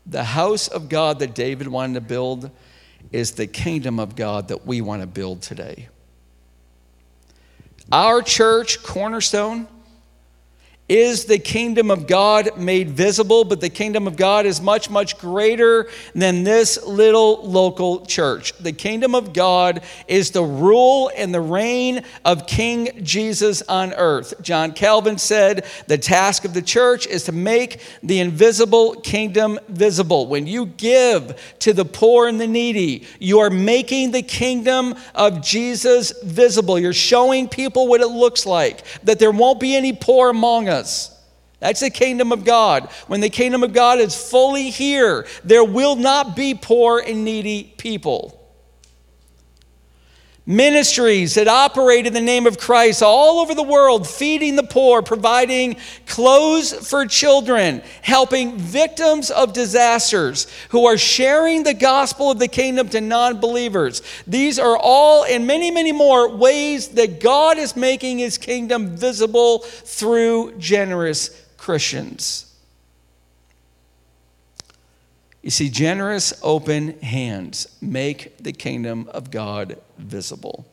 The 0.06 0.24
house 0.24 0.70
of 0.70 0.88
God 0.88 1.20
that 1.20 1.36
David 1.36 1.68
wanted 1.68 1.96
to 1.96 2.02
build 2.02 2.50
is 3.12 3.34
the 3.34 3.46
kingdom 3.46 4.00
of 4.00 4.16
God 4.16 4.48
that 4.48 4.66
we 4.66 4.80
want 4.80 5.02
to 5.02 5.06
build 5.06 5.42
today. 5.42 5.90
Our 7.92 8.22
church, 8.22 8.82
Cornerstone, 8.82 9.68
is 10.90 11.26
the 11.26 11.38
kingdom 11.38 11.92
of 11.92 12.08
God 12.08 12.58
made 12.58 12.90
visible, 12.90 13.44
but 13.44 13.62
the 13.62 13.70
kingdom 13.70 14.08
of 14.08 14.18
God 14.18 14.48
is 14.48 14.60
much, 14.60 14.90
much 14.90 15.20
greater 15.20 15.88
than 16.16 16.44
this 16.44 16.84
little 16.84 17.48
local 17.48 18.04
church. 18.08 18.58
The 18.58 18.74
kingdom 18.74 19.14
of 19.14 19.32
God 19.32 19.84
is 20.08 20.32
the 20.32 20.44
rule 20.44 21.12
and 21.16 21.32
the 21.32 21.42
reign 21.42 22.04
of 22.26 22.48
King 22.48 23.04
Jesus 23.04 23.62
on 23.62 23.94
earth. 23.94 24.34
John 24.42 24.72
Calvin 24.72 25.20
said, 25.20 25.66
The 25.86 26.00
task 26.00 26.44
of 26.44 26.56
the 26.56 26.62
church 26.64 27.06
is 27.06 27.24
to 27.26 27.32
make 27.32 27.82
the 28.02 28.20
invisible 28.20 28.96
kingdom 28.96 29.60
visible. 29.68 30.26
When 30.26 30.48
you 30.48 30.66
give 30.66 31.40
to 31.60 31.72
the 31.72 31.86
poor 31.86 32.28
and 32.28 32.42
the 32.42 32.48
needy, 32.48 33.06
you 33.20 33.40
are 33.40 33.52
making 33.52 34.10
the 34.10 34.24
kingdom 34.24 34.96
of 35.14 35.44
Jesus 35.44 36.12
visible. 36.24 36.80
You're 36.80 36.94
showing 36.94 37.48
people 37.48 37.88
what 37.88 38.02
it 38.02 38.08
looks 38.08 38.48
like, 38.48 38.84
that 39.04 39.20
there 39.20 39.32
won't 39.32 39.60
be 39.60 39.76
any 39.76 39.94
poor 39.94 40.32
among 40.32 40.68
us 40.68 40.79
us. 40.80 41.16
That's 41.60 41.82
the 41.82 41.90
kingdom 41.90 42.32
of 42.32 42.46
God. 42.46 42.90
When 43.08 43.20
the 43.20 43.30
kingdom 43.30 43.64
of 43.64 43.74
God 43.74 44.00
is 44.00 44.16
fully 44.16 44.70
here, 44.70 45.28
there 45.44 45.64
will 45.64 45.96
not 45.96 46.36
be 46.36 46.56
poor 46.56 47.00
and 47.00 47.26
needy 47.26 47.74
people 47.78 48.39
ministries 50.50 51.36
that 51.36 51.48
operate 51.48 52.08
in 52.08 52.14
the 52.14 52.20
name 52.20 52.48
of 52.48 52.58
Christ 52.58 53.04
all 53.04 53.38
over 53.40 53.54
the 53.54 53.62
world, 53.62 54.10
feeding 54.10 54.56
the 54.56 54.64
poor, 54.64 55.04
providing 55.04 55.78
clothes 56.08 56.74
for 56.90 57.06
children, 57.06 57.84
helping 58.02 58.58
victims 58.58 59.30
of 59.30 59.54
disasters 59.54 60.48
who 60.70 60.88
are 60.88 60.98
sharing 60.98 61.62
the 61.62 61.76
gospel 61.76 62.32
of 62.32 62.40
the 62.40 62.48
kingdom 62.48 62.90
to 62.90 63.00
non 63.00 63.40
believers. 63.40 64.02
These 64.26 64.58
are 64.58 64.76
all, 64.76 65.24
and 65.24 65.46
many, 65.46 65.70
many 65.70 65.92
more, 65.92 66.36
ways 66.36 66.90
that 66.90 67.20
God 67.20 67.60
is 67.60 67.76
making 67.76 68.18
his 68.18 68.40
kingdom 68.40 68.98
visible 68.98 69.60
through 69.60 70.58
generous 70.58 71.30
Christians. 71.58 72.49
You 75.42 75.50
see, 75.50 75.70
generous, 75.70 76.34
open 76.44 77.00
hands 77.00 77.68
make 77.82 78.38
the 78.38 78.52
kingdom 78.52 79.10
of 79.14 79.32
God 79.32 79.78
visible. 79.98 80.66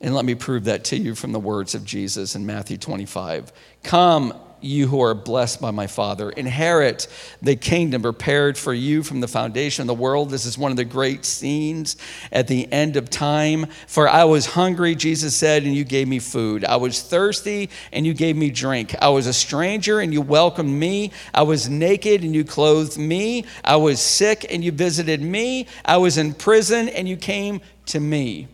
And 0.00 0.14
let 0.14 0.24
me 0.24 0.34
prove 0.34 0.64
that 0.64 0.84
to 0.86 0.96
you 0.96 1.14
from 1.14 1.32
the 1.32 1.40
words 1.40 1.74
of 1.74 1.84
Jesus 1.84 2.34
in 2.34 2.44
Matthew 2.44 2.76
25. 2.76 3.52
Come, 3.82 4.34
you 4.60 4.88
who 4.88 5.00
are 5.00 5.14
blessed 5.14 5.60
by 5.60 5.70
my 5.70 5.86
Father. 5.86 6.30
Inherit 6.30 7.08
the 7.42 7.56
kingdom 7.56 8.02
prepared 8.02 8.56
for 8.56 8.72
you 8.74 9.02
from 9.02 9.20
the 9.20 9.28
foundation 9.28 9.82
of 9.82 9.86
the 9.86 9.94
world. 9.94 10.30
This 10.30 10.46
is 10.46 10.58
one 10.58 10.70
of 10.70 10.76
the 10.76 10.84
great 10.84 11.24
scenes 11.24 11.96
at 12.32 12.48
the 12.48 12.70
end 12.72 12.96
of 12.96 13.10
time. 13.10 13.66
For 13.86 14.08
I 14.08 14.24
was 14.24 14.46
hungry, 14.46 14.94
Jesus 14.94 15.34
said, 15.34 15.64
and 15.64 15.74
you 15.74 15.84
gave 15.84 16.08
me 16.08 16.18
food. 16.18 16.64
I 16.64 16.76
was 16.76 17.02
thirsty, 17.02 17.70
and 17.92 18.06
you 18.06 18.14
gave 18.14 18.36
me 18.36 18.50
drink. 18.50 18.94
I 19.00 19.08
was 19.08 19.26
a 19.26 19.32
stranger, 19.32 20.00
and 20.00 20.12
you 20.12 20.20
welcomed 20.20 20.72
me. 20.72 21.12
I 21.34 21.42
was 21.42 21.68
naked, 21.68 22.24
and 22.24 22.34
you 22.34 22.44
clothed 22.44 22.98
me. 22.98 23.44
I 23.64 23.76
was 23.76 24.00
sick, 24.00 24.46
and 24.50 24.64
you 24.64 24.72
visited 24.72 25.20
me. 25.20 25.66
I 25.84 25.98
was 25.98 26.18
in 26.18 26.34
prison, 26.34 26.88
and 26.88 27.08
you 27.08 27.16
came 27.16 27.60
to 27.86 28.00
me. 28.00 28.48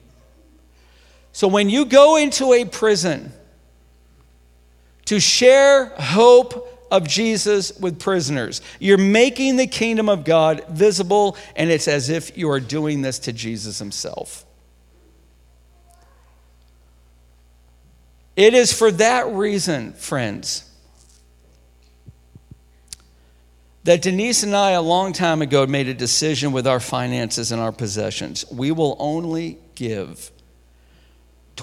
So 1.32 1.48
when 1.48 1.70
you 1.70 1.86
go 1.86 2.16
into 2.16 2.52
a 2.52 2.64
prison, 2.66 3.32
to 5.12 5.20
share 5.20 5.92
hope 5.98 6.86
of 6.90 7.06
Jesus 7.06 7.78
with 7.78 8.00
prisoners. 8.00 8.62
You're 8.80 8.96
making 8.96 9.56
the 9.56 9.66
kingdom 9.66 10.08
of 10.08 10.24
God 10.24 10.64
visible, 10.70 11.36
and 11.54 11.70
it's 11.70 11.86
as 11.86 12.08
if 12.08 12.38
you 12.38 12.48
are 12.48 12.60
doing 12.60 13.02
this 13.02 13.18
to 13.18 13.32
Jesus 13.34 13.78
himself. 13.78 14.46
It 18.36 18.54
is 18.54 18.72
for 18.72 18.90
that 18.90 19.30
reason, 19.34 19.92
friends, 19.92 20.66
that 23.84 24.00
Denise 24.00 24.42
and 24.44 24.56
I, 24.56 24.70
a 24.70 24.80
long 24.80 25.12
time 25.12 25.42
ago, 25.42 25.66
made 25.66 25.88
a 25.88 25.94
decision 25.94 26.52
with 26.52 26.66
our 26.66 26.80
finances 26.80 27.52
and 27.52 27.60
our 27.60 27.72
possessions. 27.72 28.50
We 28.50 28.72
will 28.72 28.96
only 28.98 29.58
give 29.74 30.30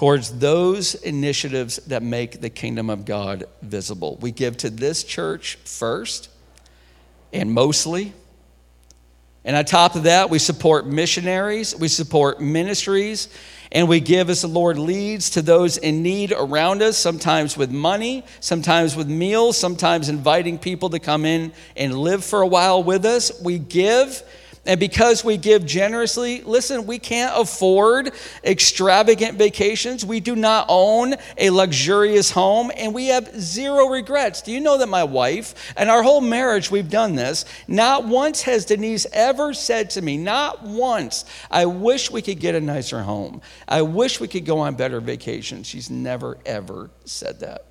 towards 0.00 0.38
those 0.38 0.94
initiatives 0.94 1.76
that 1.88 2.02
make 2.02 2.40
the 2.40 2.48
kingdom 2.48 2.88
of 2.88 3.04
God 3.04 3.44
visible. 3.60 4.16
We 4.22 4.32
give 4.32 4.56
to 4.56 4.70
this 4.70 5.04
church 5.04 5.56
first 5.66 6.30
and 7.34 7.52
mostly. 7.52 8.14
And 9.44 9.54
on 9.54 9.66
top 9.66 9.96
of 9.96 10.04
that, 10.04 10.30
we 10.30 10.38
support 10.38 10.86
missionaries, 10.86 11.76
we 11.76 11.88
support 11.88 12.40
ministries, 12.40 13.28
and 13.72 13.90
we 13.90 14.00
give 14.00 14.30
as 14.30 14.40
the 14.40 14.48
Lord 14.48 14.78
leads 14.78 15.28
to 15.30 15.42
those 15.42 15.76
in 15.76 16.02
need 16.02 16.32
around 16.32 16.80
us, 16.80 16.96
sometimes 16.96 17.58
with 17.58 17.70
money, 17.70 18.24
sometimes 18.40 18.96
with 18.96 19.06
meals, 19.06 19.58
sometimes 19.58 20.08
inviting 20.08 20.58
people 20.58 20.88
to 20.88 20.98
come 20.98 21.26
in 21.26 21.52
and 21.76 21.94
live 21.94 22.24
for 22.24 22.40
a 22.40 22.46
while 22.46 22.82
with 22.82 23.04
us. 23.04 23.38
We 23.42 23.58
give 23.58 24.22
and 24.66 24.78
because 24.78 25.24
we 25.24 25.38
give 25.38 25.64
generously, 25.64 26.42
listen, 26.42 26.86
we 26.86 26.98
can't 26.98 27.32
afford 27.34 28.12
extravagant 28.44 29.38
vacations. 29.38 30.04
We 30.04 30.20
do 30.20 30.36
not 30.36 30.66
own 30.68 31.14
a 31.38 31.48
luxurious 31.48 32.30
home, 32.30 32.70
and 32.76 32.94
we 32.94 33.06
have 33.06 33.34
zero 33.40 33.86
regrets. 33.86 34.42
Do 34.42 34.52
you 34.52 34.60
know 34.60 34.76
that 34.76 34.88
my 34.88 35.04
wife 35.04 35.72
and 35.76 35.88
our 35.88 36.02
whole 36.02 36.20
marriage, 36.20 36.70
we've 36.70 36.90
done 36.90 37.14
this? 37.14 37.46
Not 37.68 38.06
once 38.06 38.42
has 38.42 38.66
Denise 38.66 39.06
ever 39.14 39.54
said 39.54 39.88
to 39.90 40.02
me, 40.02 40.18
not 40.18 40.62
once, 40.62 41.24
I 41.50 41.64
wish 41.64 42.10
we 42.10 42.20
could 42.20 42.38
get 42.38 42.54
a 42.54 42.60
nicer 42.60 43.02
home. 43.02 43.40
I 43.66 43.80
wish 43.80 44.20
we 44.20 44.28
could 44.28 44.44
go 44.44 44.58
on 44.58 44.74
better 44.74 45.00
vacations. 45.00 45.68
She's 45.68 45.88
never, 45.90 46.36
ever 46.44 46.90
said 47.06 47.40
that. 47.40 47.69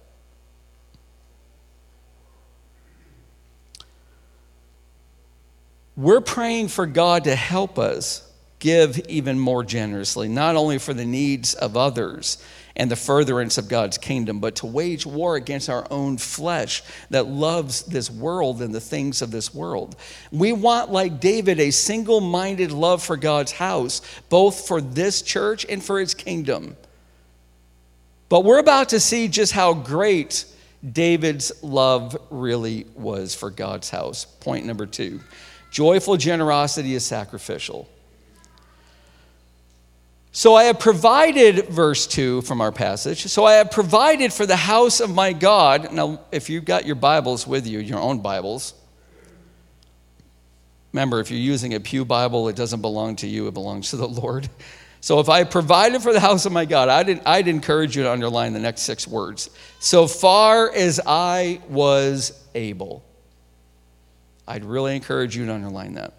We're 6.00 6.22
praying 6.22 6.70
for 6.70 6.86
God 6.86 7.26
to 7.26 7.36
help 7.36 7.78
us 7.78 8.26
give 8.60 9.00
even 9.10 9.38
more 9.38 9.66
generously, 9.66 10.30
not 10.30 10.56
only 10.56 10.78
for 10.78 10.94
the 10.94 11.04
needs 11.04 11.56
of 11.56 11.76
others 11.76 12.42
and 12.78 12.90
the 12.90 12.96
furtherance 12.96 13.58
of 13.58 13.68
God's 13.68 13.98
kingdom, 13.98 14.40
but 14.40 14.56
to 14.58 14.66
wage 14.66 15.06
war 15.06 15.36
against 15.36 15.70
our 15.70 15.86
own 15.92 16.18
flesh 16.18 16.84
that 17.10 17.28
loves 17.28 17.82
this 17.82 18.10
world 18.10 18.62
and 18.62 18.74
the 18.74 18.80
things 18.80 19.22
of 19.22 19.32
this 19.32 19.54
world. 19.54 19.98
We 20.32 20.54
want, 20.54 20.90
like 20.90 21.20
David, 21.20 21.60
a 21.60 21.70
single 21.70 22.22
minded 22.22 22.72
love 22.72 23.04
for 23.04 23.18
God's 23.18 23.52
house, 23.52 24.02
both 24.30 24.70
for 24.70 24.80
this 24.80 25.22
church 25.22 25.66
and 25.68 25.84
for 25.84 26.00
its 26.00 26.14
kingdom. 26.14 26.78
But 28.30 28.46
we're 28.46 28.60
about 28.60 28.88
to 28.90 29.02
see 29.02 29.28
just 29.28 29.52
how 29.52 29.74
great 29.74 30.46
David's 30.90 31.62
love 31.62 32.16
really 32.30 32.86
was 32.96 33.36
for 33.36 33.50
God's 33.50 33.90
house. 33.90 34.24
Point 34.24 34.66
number 34.66 34.86
two. 34.86 35.20
Joyful 35.72 36.18
generosity 36.18 36.96
is 36.96 37.06
sacrificial. 37.06 37.88
So 40.32 40.56
I 40.56 40.66
have 40.66 40.80
provided, 40.80 41.70
verse 41.70 42.06
2 42.06 42.42
from 42.44 42.62
our 42.62 42.72
passage, 42.72 43.26
so 43.26 43.46
I 43.46 43.54
have 43.54 43.72
provided 43.72 44.32
for 44.32 44.46
the 44.46 44.56
house 44.56 45.00
of 45.00 45.14
my 45.14 45.34
God. 45.34 45.92
Now, 45.92 46.22
if 46.32 46.50
you've 46.50 46.66
got 46.66 46.86
your 46.86 46.96
Bibles 46.96 47.48
with 47.48 47.66
you, 47.66 47.80
your 47.80 48.00
own 48.00 48.20
Bibles, 48.20 48.76
remember, 50.94 51.20
if 51.20 51.32
you're 51.32 51.40
using 51.40 51.74
a 51.74 51.80
Pew 51.80 52.06
Bible, 52.06 52.48
it 52.48 52.56
doesn't 52.56 52.82
belong 52.82 53.16
to 53.18 53.28
you, 53.28 53.48
it 53.48 53.54
belongs 53.56 53.90
to 53.90 53.98
the 53.98 54.08
Lord. 54.08 54.50
So 55.02 55.22
if 55.22 55.30
I 55.30 55.46
provided 55.46 56.02
for 56.02 56.12
the 56.12 56.20
house 56.20 56.46
of 56.46 56.52
my 56.52 56.66
God, 56.66 56.90
I'd, 56.90 57.26
I'd 57.26 57.48
encourage 57.48 57.96
you 57.96 58.04
to 58.04 58.12
underline 58.12 58.52
the 58.52 58.60
next 58.60 58.82
six 58.82 59.08
words. 59.08 59.50
So 59.80 60.08
far 60.08 60.70
as 60.74 61.00
I 61.06 61.62
was 61.70 62.34
able. 62.54 63.06
I'd 64.50 64.66
really 64.66 64.96
encourage 64.96 65.38
you 65.38 65.46
to 65.46 65.54
underline 65.54 65.94
that. 65.94 66.14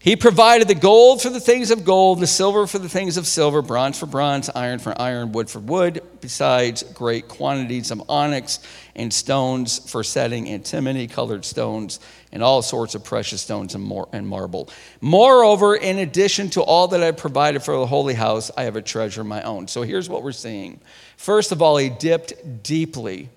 He 0.00 0.14
provided 0.14 0.68
the 0.68 0.74
gold 0.74 1.22
for 1.22 1.30
the 1.30 1.40
things 1.40 1.70
of 1.70 1.84
gold, 1.84 2.20
the 2.20 2.26
silver 2.26 2.66
for 2.66 2.78
the 2.78 2.88
things 2.88 3.16
of 3.16 3.26
silver, 3.26 3.62
bronze 3.62 3.98
for 3.98 4.06
bronze, 4.06 4.48
iron 4.50 4.78
for 4.78 5.00
iron, 5.00 5.32
wood 5.32 5.48
for 5.50 5.58
wood, 5.58 6.00
besides 6.20 6.82
great 6.82 7.26
quantities 7.26 7.90
of 7.90 8.08
onyx 8.08 8.60
and 8.94 9.12
stones 9.12 9.78
for 9.90 10.04
setting, 10.04 10.48
antimony 10.48 11.08
colored 11.08 11.44
stones, 11.44 11.98
and 12.30 12.42
all 12.42 12.62
sorts 12.62 12.94
of 12.94 13.02
precious 13.02 13.42
stones 13.42 13.74
and, 13.74 13.82
mar- 13.82 14.08
and 14.12 14.28
marble. 14.28 14.68
Moreover, 15.00 15.74
in 15.74 15.98
addition 15.98 16.50
to 16.50 16.62
all 16.62 16.88
that 16.88 17.02
I 17.02 17.10
provided 17.10 17.62
for 17.62 17.76
the 17.76 17.86
holy 17.86 18.14
house, 18.14 18.50
I 18.56 18.64
have 18.64 18.76
a 18.76 18.82
treasure 18.82 19.22
of 19.22 19.26
my 19.26 19.42
own. 19.42 19.66
So 19.66 19.82
here's 19.82 20.08
what 20.08 20.22
we're 20.22 20.32
seeing. 20.32 20.80
First 21.16 21.50
of 21.50 21.62
all, 21.62 21.76
he 21.78 21.88
dipped 21.88 22.62
deeply 22.62 23.28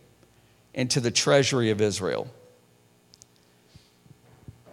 into 0.76 1.00
the 1.00 1.12
treasury 1.12 1.72
of 1.72 1.82
Israel. 1.82 2.28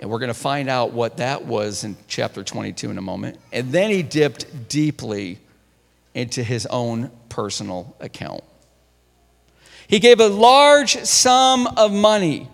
And 0.00 0.10
we're 0.10 0.18
going 0.18 0.28
to 0.28 0.34
find 0.34 0.68
out 0.68 0.92
what 0.92 1.18
that 1.18 1.44
was 1.46 1.84
in 1.84 1.96
chapter 2.06 2.44
22 2.44 2.90
in 2.90 2.98
a 2.98 3.02
moment. 3.02 3.38
And 3.52 3.72
then 3.72 3.90
he 3.90 4.02
dipped 4.02 4.68
deeply 4.68 5.38
into 6.14 6.42
his 6.42 6.66
own 6.66 7.10
personal 7.28 7.96
account. 8.00 8.42
He 9.88 9.98
gave 9.98 10.20
a 10.20 10.28
large 10.28 10.96
sum 11.04 11.66
of 11.76 11.92
money 11.92 12.48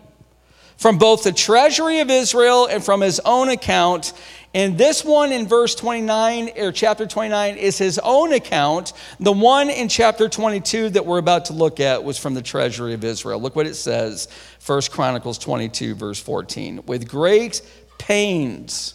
from 0.77 0.99
both 0.99 1.23
the 1.23 1.33
treasury 1.33 2.01
of 2.01 2.11
Israel 2.11 2.67
and 2.67 2.85
from 2.85 3.01
his 3.01 3.21
own 3.25 3.49
account. 3.49 4.13
And 4.55 4.77
this 4.77 5.03
one 5.05 5.33
in 5.33 5.47
verse 5.47 5.75
29 5.75 6.51
or 6.59 6.73
chapter 6.73 7.07
29 7.07 7.57
is 7.57 7.79
his 7.79 7.99
own 7.99 8.35
account. 8.35 8.93
The 9.19 9.33
one 9.33 9.71
in 9.71 9.89
chapter 9.89 10.29
22 10.29 10.91
that 10.91 11.07
we're 11.07 11.19
about 11.19 11.47
to 11.47 11.55
look 11.55 11.81
at 11.81 12.05
was 12.05 12.19
from 12.19 12.35
the 12.35 12.43
treasury 12.43 12.93
of 12.93 13.03
Israel. 13.03 13.41
Look 13.41 13.57
what 13.57 13.67
it 13.67 13.75
says 13.75 14.29
1 14.65 14.83
Chronicles 14.91 15.39
22, 15.39 15.95
verse 15.95 16.21
14. 16.21 16.83
With 16.87 17.09
great 17.09 17.63
pains, 17.97 18.95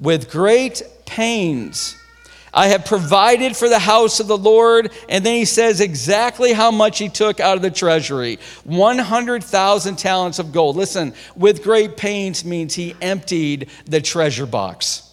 with 0.00 0.30
great 0.30 0.82
pains, 1.06 1.99
I 2.52 2.68
have 2.68 2.84
provided 2.84 3.56
for 3.56 3.68
the 3.68 3.78
house 3.78 4.20
of 4.20 4.26
the 4.26 4.36
Lord. 4.36 4.92
And 5.08 5.24
then 5.24 5.36
he 5.36 5.44
says 5.44 5.80
exactly 5.80 6.52
how 6.52 6.70
much 6.70 6.98
he 6.98 7.08
took 7.08 7.40
out 7.40 7.56
of 7.56 7.62
the 7.62 7.70
treasury 7.70 8.38
100,000 8.64 9.96
talents 9.96 10.38
of 10.38 10.52
gold. 10.52 10.76
Listen, 10.76 11.14
with 11.36 11.62
great 11.62 11.96
pains 11.96 12.44
means 12.44 12.74
he 12.74 12.94
emptied 13.00 13.68
the 13.86 14.00
treasure 14.00 14.46
box. 14.46 15.06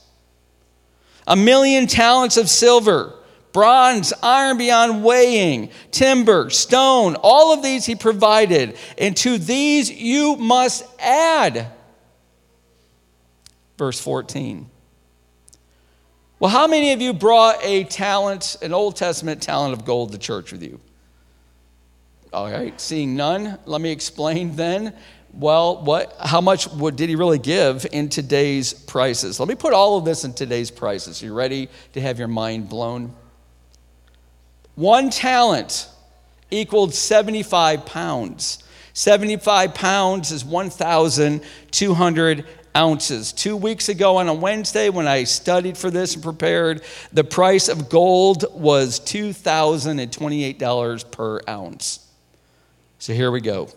A 1.27 1.35
million 1.35 1.87
talents 1.87 2.37
of 2.37 2.49
silver, 2.49 3.13
bronze, 3.51 4.13
iron 4.23 4.57
beyond 4.57 5.03
weighing, 5.03 5.69
timber, 5.91 6.49
stone, 6.49 7.15
all 7.21 7.53
of 7.53 7.61
these 7.61 7.85
he 7.85 7.95
provided. 7.95 8.77
And 8.97 9.15
to 9.17 9.37
these 9.37 9.91
you 9.91 10.37
must 10.37 10.85
add. 10.99 11.67
Verse 13.77 13.99
14. 13.99 14.69
Well, 16.39 16.51
how 16.51 16.67
many 16.67 16.93
of 16.93 17.01
you 17.01 17.13
brought 17.13 17.57
a 17.63 17.83
talent, 17.85 18.57
an 18.61 18.71
Old 18.71 18.95
Testament 18.95 19.41
talent 19.41 19.73
of 19.73 19.85
gold 19.85 20.11
to 20.11 20.19
church 20.19 20.51
with 20.51 20.61
you? 20.61 20.79
All 22.31 22.51
right, 22.51 22.79
seeing 22.79 23.15
none, 23.15 23.57
let 23.65 23.81
me 23.81 23.91
explain 23.91 24.55
then. 24.55 24.93
Well, 25.33 25.83
what, 25.83 26.15
how 26.19 26.41
much 26.41 26.67
would, 26.67 26.95
did 26.95 27.09
he 27.09 27.15
really 27.15 27.39
give 27.39 27.87
in 27.91 28.09
today's 28.09 28.71
prices? 28.71 29.39
Let 29.39 29.49
me 29.49 29.55
put 29.55 29.73
all 29.73 29.97
of 29.97 30.05
this 30.05 30.25
in 30.25 30.33
today's 30.33 30.69
prices. 30.69 31.23
You 31.23 31.33
ready 31.33 31.69
to 31.93 32.01
have 32.01 32.19
your 32.19 32.27
mind 32.27 32.69
blown? 32.69 33.15
One 34.75 35.09
talent 35.09 35.89
equaled 36.51 36.93
75 36.93 37.83
pounds. 37.87 38.63
75 38.93 39.73
pounds 39.73 40.31
is 40.31 40.45
1,200 40.45 42.45
ounces. 42.77 43.33
Two 43.33 43.57
weeks 43.57 43.89
ago 43.89 44.17
on 44.17 44.27
a 44.27 44.33
Wednesday, 44.33 44.89
when 44.89 45.07
I 45.07 45.23
studied 45.23 45.77
for 45.77 45.89
this 45.89 46.13
and 46.13 46.23
prepared, 46.23 46.83
the 47.11 47.23
price 47.23 47.69
of 47.69 47.89
gold 47.89 48.45
was 48.53 48.99
$2,028 48.99 51.11
per 51.11 51.41
ounce. 51.49 52.07
So 52.99 53.13
here 53.13 53.31
we 53.31 53.41
go 53.41 53.69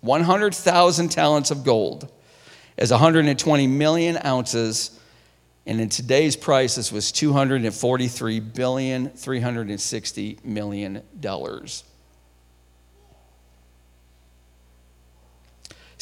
100,000 0.00 1.08
talents 1.08 1.52
of 1.52 1.64
gold 1.64 2.10
is 2.76 2.90
120 2.90 3.66
million 3.66 4.18
ounces. 4.24 4.98
And 5.66 5.80
in 5.80 5.88
today's 5.88 6.36
price, 6.36 6.76
this 6.76 6.90
was 6.90 7.12
$243 7.12 8.54
billion, 8.54 9.10
$360 9.10 10.44
million. 10.44 11.02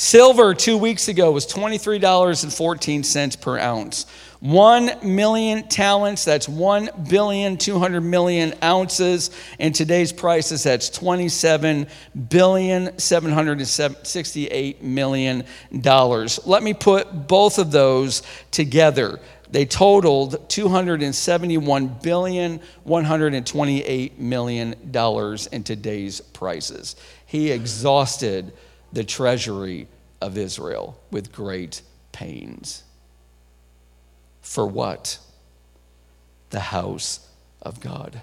Silver 0.01 0.55
two 0.55 0.79
weeks 0.79 1.09
ago 1.09 1.33
was 1.33 1.45
$23.14 1.45 3.41
per 3.41 3.59
ounce. 3.59 4.07
1 4.39 4.91
million 5.03 5.67
talents, 5.67 6.25
that's 6.25 6.49
1 6.49 6.91
billion 7.09 7.57
200 7.57 8.01
million 8.01 8.55
ounces. 8.63 9.33
In 9.59 9.73
today's 9.73 10.13
prices, 10.13 10.63
that's 10.63 10.89
27 10.89 11.89
billion 12.29 12.97
768 12.97 14.85
million 14.85 15.43
dollars. 15.81 16.39
Let 16.47 16.63
me 16.63 16.75
put 16.75 17.27
both 17.27 17.59
of 17.59 17.73
those 17.73 18.23
together. 18.53 19.19
they 19.51 19.67
totaled 19.67 20.49
271 20.49 21.89
billion 22.05 22.61
128 22.85 24.21
million 24.21 24.77
dollars 24.93 25.49
in 25.49 25.65
today's 25.65 26.21
prices. 26.21 26.95
He 27.27 27.51
exhausted 27.51 28.53
the 28.93 29.05
treasury 29.05 29.89
of 30.21 30.37
Israel 30.37 30.99
with 31.11 31.33
great 31.33 31.83
pains. 32.13 32.83
For 34.41 34.67
what? 34.67 35.19
The 36.51 36.61
house 36.61 37.29
of 37.63 37.81
God. 37.81 38.23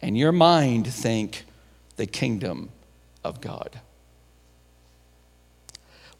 And 0.00 0.18
your 0.18 0.32
mind 0.32 0.86
think 0.86 1.44
the 1.96 2.06
kingdom 2.06 2.70
of 3.22 3.40
God. 3.40 3.80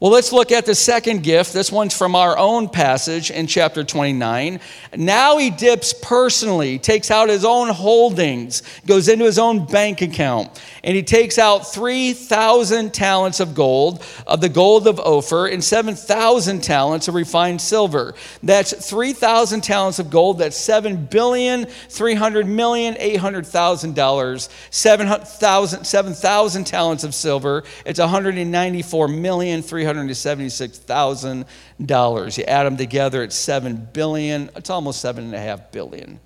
Well, 0.03 0.11
let's 0.11 0.33
look 0.33 0.51
at 0.51 0.67
the 0.67 0.75
second 0.75 1.23
gift. 1.23 1.53
This 1.53 1.71
one's 1.71 1.97
from 1.97 2.17
our 2.17 2.37
own 2.37 2.69
passage 2.69 3.31
in 3.31 3.47
chapter 3.47 3.85
29. 3.85 4.59
Now 4.97 5.39
he 5.39 5.49
dips 5.49 5.93
personally, 5.93 6.81
takes 6.81 7.09
out 7.13 7.29
his 7.29 7.45
own 7.45 7.69
holdings, 7.69 8.65
goes 8.85 9.09
into 9.09 9.25
his 9.25 9.39
own 9.39 9.65
bank 9.65 10.03
account, 10.03 10.61
and 10.83 10.97
he 10.97 11.05
takes 11.05 11.39
out 11.39 11.73
3,000 11.73 12.93
talents 12.93 13.39
of 13.39 13.55
gold, 13.55 14.03
of 14.27 14.41
the 14.41 14.49
gold 14.49 14.89
of 14.89 14.99
Ophir, 14.99 15.47
and 15.47 15.63
7,000 15.63 16.65
talents 16.65 17.07
of 17.07 17.15
refined 17.15 17.61
silver. 17.61 18.17
That's 18.43 18.73
3,000 18.85 19.61
talents 19.61 20.01
of 20.01 20.11
gold. 20.11 20.41
That's 20.41 20.59
$7 20.59 21.11
billion, 21.11 21.67
$300 21.67 22.49
million, 22.49 22.95
$800,000. 22.95 24.49
7,000 24.71 25.85
7, 25.85 26.65
talents 26.65 27.05
of 27.05 27.15
silver. 27.15 27.63
It's 27.87 28.01
$194 28.01 29.21
million, 29.21 29.63
$376,000. 29.95 32.39
You 32.39 32.45
add 32.45 32.65
them 32.65 32.77
together, 32.77 33.23
it's 33.23 33.37
7 33.37 33.89
billion. 33.93 34.51
It's 34.57 34.71
almost 34.71 35.05
7.5 35.05 35.71
billion. 35.73 36.21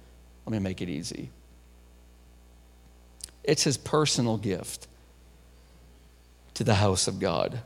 Let 0.45 0.53
me 0.53 0.59
make 0.59 0.83
it 0.83 0.89
easy. 0.89 1.31
It's 3.45 3.65
his 3.65 3.77
personal 3.77 4.39
gift 4.39 4.89
to 6.55 6.65
the 6.65 6.75
house 6.75 7.07
of 7.07 7.21
God. 7.21 7.61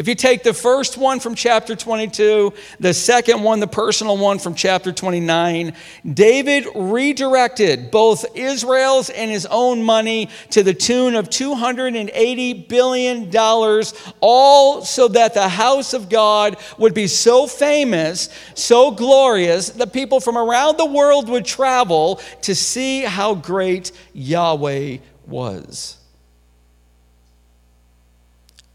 If 0.00 0.08
you 0.08 0.14
take 0.14 0.42
the 0.42 0.54
first 0.54 0.96
one 0.96 1.20
from 1.20 1.34
chapter 1.34 1.76
22, 1.76 2.54
the 2.78 2.94
second 2.94 3.42
one, 3.42 3.60
the 3.60 3.66
personal 3.66 4.16
one 4.16 4.38
from 4.38 4.54
chapter 4.54 4.92
29, 4.92 5.76
David 6.14 6.66
redirected 6.74 7.90
both 7.90 8.24
Israel's 8.34 9.10
and 9.10 9.30
his 9.30 9.44
own 9.44 9.82
money 9.82 10.30
to 10.52 10.62
the 10.62 10.72
tune 10.72 11.14
of 11.16 11.28
$280 11.28 12.66
billion, 12.66 13.30
all 14.22 14.82
so 14.86 15.06
that 15.08 15.34
the 15.34 15.50
house 15.50 15.92
of 15.92 16.08
God 16.08 16.56
would 16.78 16.94
be 16.94 17.06
so 17.06 17.46
famous, 17.46 18.30
so 18.54 18.92
glorious, 18.92 19.68
that 19.68 19.92
people 19.92 20.18
from 20.18 20.38
around 20.38 20.78
the 20.78 20.86
world 20.86 21.28
would 21.28 21.44
travel 21.44 22.22
to 22.40 22.54
see 22.54 23.02
how 23.02 23.34
great 23.34 23.92
Yahweh 24.14 24.96
was. 25.26 25.99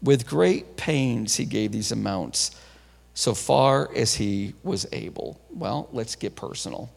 With 0.06 0.24
great 0.24 0.76
pains, 0.76 1.34
he 1.34 1.44
gave 1.44 1.72
these 1.72 1.90
amounts 1.90 2.52
so 3.14 3.34
far 3.34 3.90
as 3.92 4.14
he 4.14 4.54
was 4.62 4.86
able. 4.92 5.40
Well, 5.50 5.88
let's 5.92 6.14
get 6.14 6.36
personal. 6.36 6.88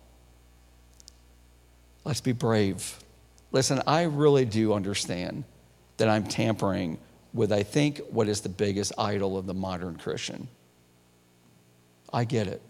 Let's 2.05 2.21
be 2.21 2.33
brave. 2.33 2.99
Listen, 3.51 3.81
I 3.87 4.03
really 4.03 4.45
do 4.45 4.73
understand 4.73 5.43
that 5.97 6.07
I'm 6.07 6.23
tampering 6.23 6.99
with, 7.33 7.51
I 7.51 7.63
think, 7.63 7.99
what 8.11 8.27
is 8.27 8.41
the 8.41 8.49
biggest 8.49 8.91
idol 8.95 9.39
of 9.39 9.47
the 9.47 9.55
modern 9.55 9.95
Christian. 9.95 10.47
I 12.13 12.25
get 12.25 12.45
it. 12.45 12.61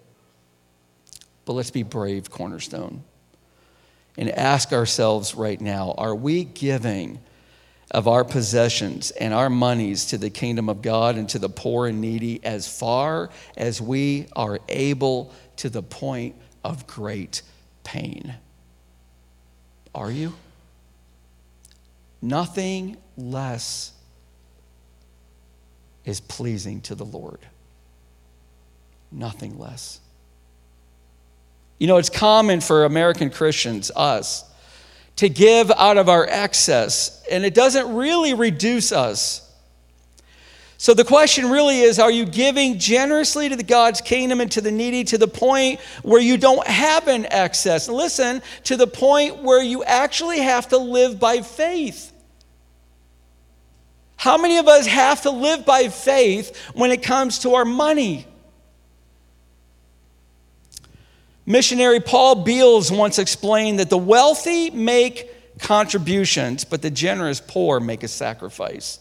But 1.44 1.54
let's 1.54 1.72
be 1.72 1.84
brave, 1.84 2.32
Cornerstone, 2.32 3.04
and 4.18 4.30
ask 4.30 4.72
ourselves 4.72 5.36
right 5.36 5.60
now 5.60 5.96
are 5.98 6.16
we 6.16 6.46
giving 6.46 7.20
of 7.92 8.08
our 8.08 8.24
possessions 8.24 9.12
and 9.12 9.34
our 9.34 9.50
monies 9.50 10.06
to 10.06 10.18
the 10.18 10.30
kingdom 10.30 10.70
of 10.70 10.82
God 10.82 11.18
and 11.18 11.28
to 11.30 11.40
the 11.40 11.50
poor 11.50 11.88
and 11.88 12.00
needy 12.00 12.44
as 12.44 12.68
far 12.68 13.30
as 13.58 13.82
we 13.82 14.28
are 14.36 14.60
able 14.70 15.34
to 15.58 15.70
the 15.70 15.82
point 15.82 16.36
of 16.64 16.86
great 16.86 17.42
pain. 17.84 18.36
Are 19.96 20.12
you? 20.12 20.34
Nothing 22.22 22.98
less 23.18 23.94
is 26.06 26.20
pleasing 26.20 26.82
to 26.82 26.96
the 26.96 27.06
Lord. 27.06 27.40
Nothing 29.12 29.58
less. 29.58 30.00
You 31.80 31.88
know, 31.88 31.98
it's 31.98 32.10
common 32.10 32.62
for 32.62 32.84
American 32.86 33.30
Christians, 33.30 33.90
us, 33.96 34.44
to 35.20 35.28
give 35.28 35.70
out 35.72 35.98
of 35.98 36.08
our 36.08 36.26
excess, 36.26 37.22
and 37.30 37.44
it 37.44 37.54
doesn't 37.54 37.94
really 37.94 38.34
reduce 38.34 38.94
us. 38.94 39.46
So 40.78 40.94
the 40.94 41.04
question 41.04 41.50
really 41.50 41.82
is 41.82 42.00
are 42.00 42.10
you 42.10 42.26
giving 42.26 42.80
generously 42.80 43.50
to 43.50 43.58
the 43.58 43.64
God's 43.64 44.00
kingdom 44.00 44.40
and 44.40 44.50
to 44.54 44.62
the 44.62 44.72
needy 44.72 45.04
to 45.04 45.18
the 45.18 45.28
point 45.28 45.82
where 46.04 46.22
you 46.22 46.38
don't 46.38 46.66
have 46.66 47.10
an 47.10 47.26
excess? 47.26 47.90
Listen, 47.90 48.42
to 48.64 48.78
the 48.78 48.88
point 48.88 49.44
where 49.44 49.62
you 49.62 49.84
actually 49.84 50.40
have 50.40 50.70
to 50.70 50.78
live 50.78 51.20
by 51.20 51.42
faith. 51.42 52.14
How 54.16 54.38
many 54.38 54.58
of 54.58 54.70
us 54.70 54.88
have 54.88 55.24
to 55.24 55.32
live 55.32 55.66
by 55.66 55.90
faith 55.90 56.56
when 56.76 56.92
it 56.92 57.04
comes 57.04 57.40
to 57.40 57.56
our 57.56 57.66
money? 57.66 58.26
Missionary 61.50 62.00
Paul 62.00 62.44
Beals 62.44 62.92
once 62.92 63.18
explained 63.18 63.80
that 63.80 63.90
the 63.90 63.98
wealthy 63.98 64.70
make 64.70 65.58
contributions, 65.58 66.64
but 66.64 66.84
the 66.84 66.92
generous 66.92 67.42
poor 67.42 67.80
make 67.80 68.04
a 68.04 68.08
sacrifice. 68.08 69.00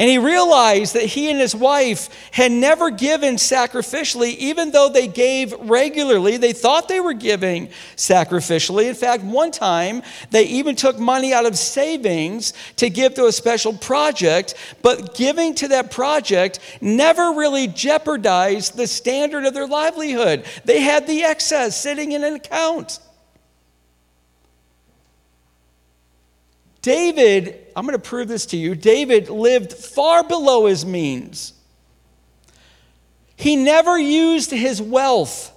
And 0.00 0.08
he 0.08 0.16
realized 0.16 0.94
that 0.94 1.04
he 1.04 1.30
and 1.30 1.38
his 1.38 1.54
wife 1.54 2.08
had 2.30 2.50
never 2.50 2.88
given 2.88 3.34
sacrificially, 3.34 4.34
even 4.38 4.70
though 4.70 4.88
they 4.88 5.06
gave 5.06 5.52
regularly. 5.52 6.38
They 6.38 6.54
thought 6.54 6.88
they 6.88 7.00
were 7.00 7.12
giving 7.12 7.68
sacrificially. 7.96 8.88
In 8.88 8.94
fact, 8.94 9.22
one 9.22 9.50
time 9.50 10.00
they 10.30 10.44
even 10.44 10.74
took 10.74 10.98
money 10.98 11.34
out 11.34 11.44
of 11.44 11.58
savings 11.58 12.54
to 12.76 12.88
give 12.88 13.12
to 13.16 13.26
a 13.26 13.32
special 13.32 13.74
project, 13.74 14.54
but 14.80 15.14
giving 15.14 15.54
to 15.56 15.68
that 15.68 15.90
project 15.90 16.60
never 16.80 17.32
really 17.32 17.66
jeopardized 17.66 18.78
the 18.78 18.86
standard 18.86 19.44
of 19.44 19.52
their 19.52 19.66
livelihood. 19.66 20.46
They 20.64 20.80
had 20.80 21.06
the 21.06 21.24
excess 21.24 21.78
sitting 21.78 22.12
in 22.12 22.24
an 22.24 22.36
account. 22.36 23.00
David, 26.82 27.66
I'm 27.76 27.84
going 27.86 27.98
to 27.98 28.08
prove 28.08 28.28
this 28.28 28.46
to 28.46 28.56
you. 28.56 28.74
David 28.74 29.28
lived 29.28 29.72
far 29.72 30.24
below 30.24 30.66
his 30.66 30.86
means. 30.86 31.52
He 33.36 33.56
never 33.56 33.98
used 33.98 34.50
his 34.50 34.80
wealth 34.80 35.52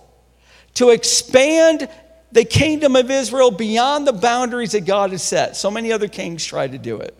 to 0.76 0.90
expand 0.90 1.90
the 2.32 2.44
kingdom 2.44 2.96
of 2.96 3.12
Israel 3.12 3.52
beyond 3.52 4.08
the 4.08 4.14
boundaries 4.14 4.72
that 4.72 4.82
God 4.82 5.12
had 5.12 5.22
set. 5.22 5.56
So 5.56 5.70
many 5.70 5.92
other 5.92 6.08
kings 6.08 6.44
tried 6.46 6.72
to 6.72 6.78
do 6.78 6.98
it. 6.98 7.16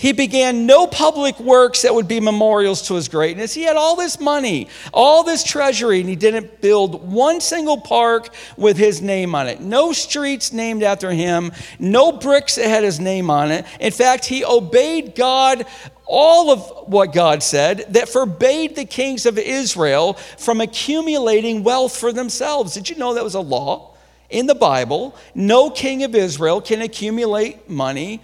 He 0.00 0.14
began 0.14 0.64
no 0.64 0.86
public 0.86 1.38
works 1.38 1.82
that 1.82 1.94
would 1.94 2.08
be 2.08 2.20
memorials 2.20 2.80
to 2.88 2.94
his 2.94 3.06
greatness. 3.06 3.52
He 3.52 3.64
had 3.64 3.76
all 3.76 3.96
this 3.96 4.18
money, 4.18 4.68
all 4.94 5.24
this 5.24 5.44
treasury, 5.44 6.00
and 6.00 6.08
he 6.08 6.16
didn't 6.16 6.62
build 6.62 7.12
one 7.12 7.42
single 7.42 7.78
park 7.78 8.30
with 8.56 8.78
his 8.78 9.02
name 9.02 9.34
on 9.34 9.46
it. 9.46 9.60
No 9.60 9.92
streets 9.92 10.54
named 10.54 10.82
after 10.82 11.10
him, 11.10 11.52
no 11.78 12.12
bricks 12.12 12.54
that 12.54 12.66
had 12.66 12.82
his 12.82 12.98
name 12.98 13.28
on 13.28 13.50
it. 13.50 13.66
In 13.78 13.92
fact, 13.92 14.24
he 14.24 14.42
obeyed 14.42 15.14
God 15.14 15.66
all 16.06 16.50
of 16.50 16.88
what 16.90 17.12
God 17.12 17.42
said 17.42 17.84
that 17.90 18.08
forbade 18.08 18.76
the 18.76 18.86
kings 18.86 19.26
of 19.26 19.36
Israel 19.36 20.14
from 20.38 20.62
accumulating 20.62 21.62
wealth 21.62 21.94
for 21.94 22.10
themselves. 22.10 22.72
Did 22.72 22.88
you 22.88 22.96
know 22.96 23.12
that 23.12 23.22
was 23.22 23.34
a 23.34 23.40
law 23.40 23.94
in 24.30 24.46
the 24.46 24.54
Bible? 24.54 25.14
No 25.34 25.68
king 25.68 26.04
of 26.04 26.14
Israel 26.14 26.62
can 26.62 26.80
accumulate 26.80 27.68
money 27.68 28.22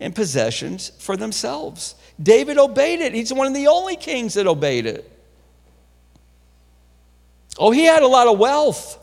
and 0.00 0.14
possessions 0.14 0.90
for 0.98 1.16
themselves. 1.16 1.94
David 2.20 2.58
obeyed 2.58 3.00
it. 3.00 3.14
He's 3.14 3.32
one 3.32 3.46
of 3.46 3.54
the 3.54 3.68
only 3.68 3.96
kings 3.96 4.34
that 4.34 4.46
obeyed 4.46 4.86
it. 4.86 5.10
Oh, 7.58 7.70
he 7.70 7.84
had 7.84 8.02
a 8.02 8.06
lot 8.06 8.26
of 8.26 8.38
wealth, 8.38 8.98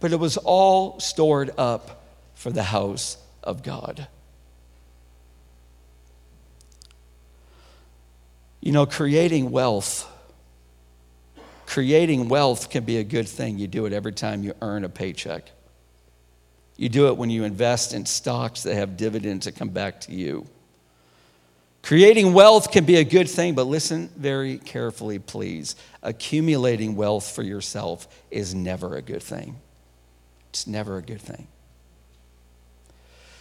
but 0.00 0.12
it 0.12 0.18
was 0.18 0.38
all 0.38 0.98
stored 0.98 1.50
up 1.58 2.04
for 2.34 2.50
the 2.50 2.62
house 2.62 3.18
of 3.42 3.62
God. 3.62 4.08
You 8.60 8.72
know, 8.72 8.86
creating 8.86 9.50
wealth, 9.50 10.10
creating 11.66 12.28
wealth 12.28 12.70
can 12.70 12.84
be 12.84 12.96
a 12.96 13.04
good 13.04 13.28
thing. 13.28 13.58
You 13.58 13.66
do 13.68 13.86
it 13.86 13.92
every 13.92 14.12
time 14.12 14.42
you 14.42 14.54
earn 14.62 14.84
a 14.84 14.88
paycheck. 14.88 15.50
You 16.76 16.88
do 16.88 17.08
it 17.08 17.16
when 17.16 17.30
you 17.30 17.44
invest 17.44 17.94
in 17.94 18.04
stocks 18.04 18.62
that 18.64 18.74
have 18.74 18.96
dividends 18.96 19.46
that 19.46 19.56
come 19.56 19.70
back 19.70 20.00
to 20.02 20.12
you. 20.12 20.46
Creating 21.82 22.32
wealth 22.32 22.72
can 22.72 22.84
be 22.84 22.96
a 22.96 23.04
good 23.04 23.28
thing, 23.28 23.54
but 23.54 23.64
listen 23.64 24.10
very 24.16 24.58
carefully, 24.58 25.18
please. 25.18 25.76
Accumulating 26.02 26.96
wealth 26.96 27.30
for 27.30 27.42
yourself 27.42 28.08
is 28.30 28.54
never 28.54 28.96
a 28.96 29.02
good 29.02 29.22
thing. 29.22 29.56
It's 30.50 30.66
never 30.66 30.96
a 30.96 31.02
good 31.02 31.20
thing. 31.20 31.46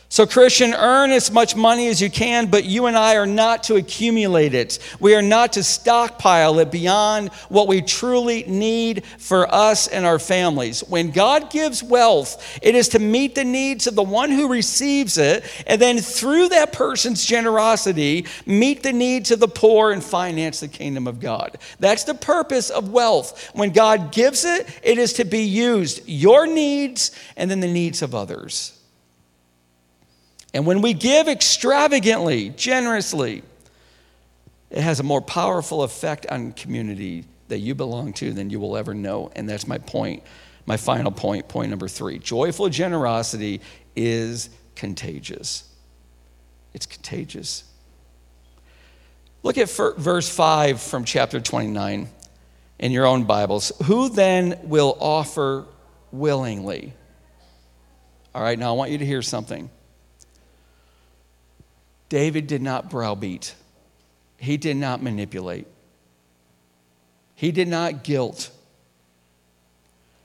So, 0.07 0.27
Christian, 0.27 0.73
earn 0.73 1.11
as 1.11 1.31
much 1.31 1.55
money 1.55 1.87
as 1.87 1.99
you 1.99 2.11
can, 2.11 2.45
but 2.45 2.63
you 2.63 2.85
and 2.85 2.95
I 2.95 3.15
are 3.15 3.25
not 3.25 3.63
to 3.63 3.75
accumulate 3.75 4.53
it. 4.53 4.77
We 4.99 5.15
are 5.15 5.21
not 5.21 5.53
to 5.53 5.63
stockpile 5.63 6.59
it 6.59 6.71
beyond 6.71 7.29
what 7.49 7.67
we 7.67 7.81
truly 7.81 8.43
need 8.43 9.03
for 9.17 9.51
us 9.53 9.87
and 9.87 10.05
our 10.05 10.19
families. 10.19 10.81
When 10.81 11.09
God 11.09 11.49
gives 11.49 11.81
wealth, 11.81 12.59
it 12.61 12.75
is 12.75 12.89
to 12.89 12.99
meet 12.99 13.33
the 13.33 13.43
needs 13.43 13.87
of 13.87 13.95
the 13.95 14.03
one 14.03 14.29
who 14.29 14.47
receives 14.47 15.17
it, 15.17 15.43
and 15.65 15.81
then 15.81 15.97
through 15.97 16.49
that 16.49 16.71
person's 16.71 17.25
generosity, 17.25 18.27
meet 18.45 18.83
the 18.83 18.93
needs 18.93 19.31
of 19.31 19.39
the 19.39 19.47
poor 19.47 19.91
and 19.91 20.03
finance 20.03 20.59
the 20.59 20.67
kingdom 20.67 21.07
of 21.07 21.19
God. 21.19 21.57
That's 21.79 22.03
the 22.03 22.13
purpose 22.13 22.69
of 22.69 22.91
wealth. 22.91 23.49
When 23.55 23.71
God 23.71 24.11
gives 24.11 24.45
it, 24.45 24.69
it 24.83 24.99
is 24.99 25.13
to 25.13 25.25
be 25.25 25.41
used, 25.41 26.03
your 26.05 26.45
needs 26.45 27.09
and 27.35 27.49
then 27.49 27.59
the 27.59 27.67
needs 27.67 28.03
of 28.03 28.13
others. 28.13 28.74
And 30.55 30.65
when 30.65 30.81
we 30.81 30.93
give 30.93 31.27
extravagantly, 31.27 32.49
generously, 32.51 33.43
it 34.69 34.79
has 34.79 35.01
a 35.01 35.03
more 35.03 35.21
powerful 35.21 35.83
effect 35.83 36.25
on 36.27 36.53
community 36.53 37.25
that 37.49 37.59
you 37.59 37.75
belong 37.75 38.13
to 38.13 38.31
than 38.31 38.49
you 38.49 38.61
will 38.61 38.77
ever 38.77 38.93
know. 38.93 39.29
And 39.35 39.49
that's 39.49 39.67
my 39.67 39.79
point, 39.79 40.23
my 40.65 40.77
final 40.77 41.11
point, 41.11 41.49
point 41.49 41.71
number 41.71 41.89
three. 41.89 42.19
Joyful 42.19 42.69
generosity 42.69 43.59
is 43.97 44.49
contagious. 44.75 45.69
It's 46.73 46.85
contagious. 46.85 47.65
Look 49.43 49.57
at 49.57 49.69
verse 49.69 50.33
5 50.33 50.81
from 50.81 51.03
chapter 51.03 51.41
29 51.41 52.07
in 52.79 52.91
your 52.93 53.05
own 53.05 53.25
Bibles. 53.25 53.73
Who 53.83 54.07
then 54.07 54.57
will 54.63 54.95
offer 55.01 55.65
willingly? 56.13 56.93
All 58.33 58.41
right, 58.41 58.57
now 58.57 58.69
I 58.69 58.77
want 58.77 58.91
you 58.91 58.99
to 58.99 59.05
hear 59.05 59.21
something. 59.21 59.69
David 62.15 62.47
did 62.47 62.61
not 62.61 62.89
browbeat, 62.89 63.53
he 64.37 64.55
did 64.55 64.77
not 64.77 65.03
manipulate, 65.03 65.67
he 67.35 67.51
did 67.51 67.67
not 67.67 68.05
guilt. 68.05 68.51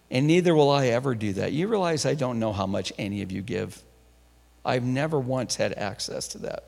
And 0.09 0.29
neither 0.29 0.55
will 0.55 0.71
I 0.71 0.87
ever 0.87 1.17
do 1.17 1.33
that. 1.33 1.53
You 1.53 1.67
realize 1.67 2.07
I 2.07 2.15
don't 2.15 2.39
know 2.39 2.53
how 2.53 2.69
much 2.69 2.93
any 2.97 3.23
of 3.23 3.33
you 3.33 3.43
give. 3.43 3.83
I've 4.65 4.85
never 4.85 5.19
once 5.19 5.57
had 5.57 5.73
access 5.73 6.29
to 6.29 6.39
that. 6.39 6.63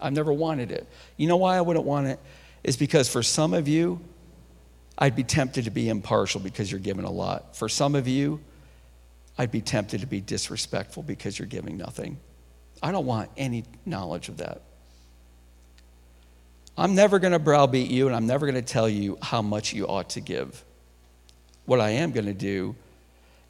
I've 0.00 0.12
never 0.12 0.32
wanted 0.32 0.72
it. 0.72 0.88
You 1.16 1.28
know 1.28 1.36
why 1.36 1.56
I 1.56 1.60
wouldn't 1.60 1.84
want 1.84 2.08
it? 2.08 2.18
Is 2.64 2.76
because 2.76 3.08
for 3.08 3.22
some 3.22 3.54
of 3.54 3.68
you, 3.68 4.00
I'd 4.98 5.14
be 5.14 5.22
tempted 5.22 5.66
to 5.66 5.70
be 5.70 5.88
impartial 5.88 6.40
because 6.40 6.68
you're 6.68 6.80
giving 6.80 7.04
a 7.04 7.12
lot. 7.12 7.54
For 7.54 7.68
some 7.68 7.94
of 7.94 8.08
you, 8.08 8.40
I'd 9.38 9.52
be 9.52 9.60
tempted 9.60 10.00
to 10.00 10.08
be 10.08 10.20
disrespectful 10.20 11.04
because 11.04 11.38
you're 11.38 11.46
giving 11.46 11.76
nothing. 11.76 12.18
I 12.84 12.92
don't 12.92 13.06
want 13.06 13.30
any 13.38 13.64
knowledge 13.86 14.28
of 14.28 14.36
that. 14.36 14.60
I'm 16.76 16.94
never 16.94 17.18
going 17.18 17.32
to 17.32 17.38
browbeat 17.38 17.90
you, 17.90 18.08
and 18.08 18.14
I'm 18.14 18.26
never 18.26 18.44
going 18.44 18.62
to 18.62 18.72
tell 18.72 18.90
you 18.90 19.16
how 19.22 19.40
much 19.40 19.72
you 19.72 19.86
ought 19.86 20.10
to 20.10 20.20
give. 20.20 20.62
What 21.64 21.80
I 21.80 21.90
am 21.90 22.12
going 22.12 22.26
to 22.26 22.34
do 22.34 22.76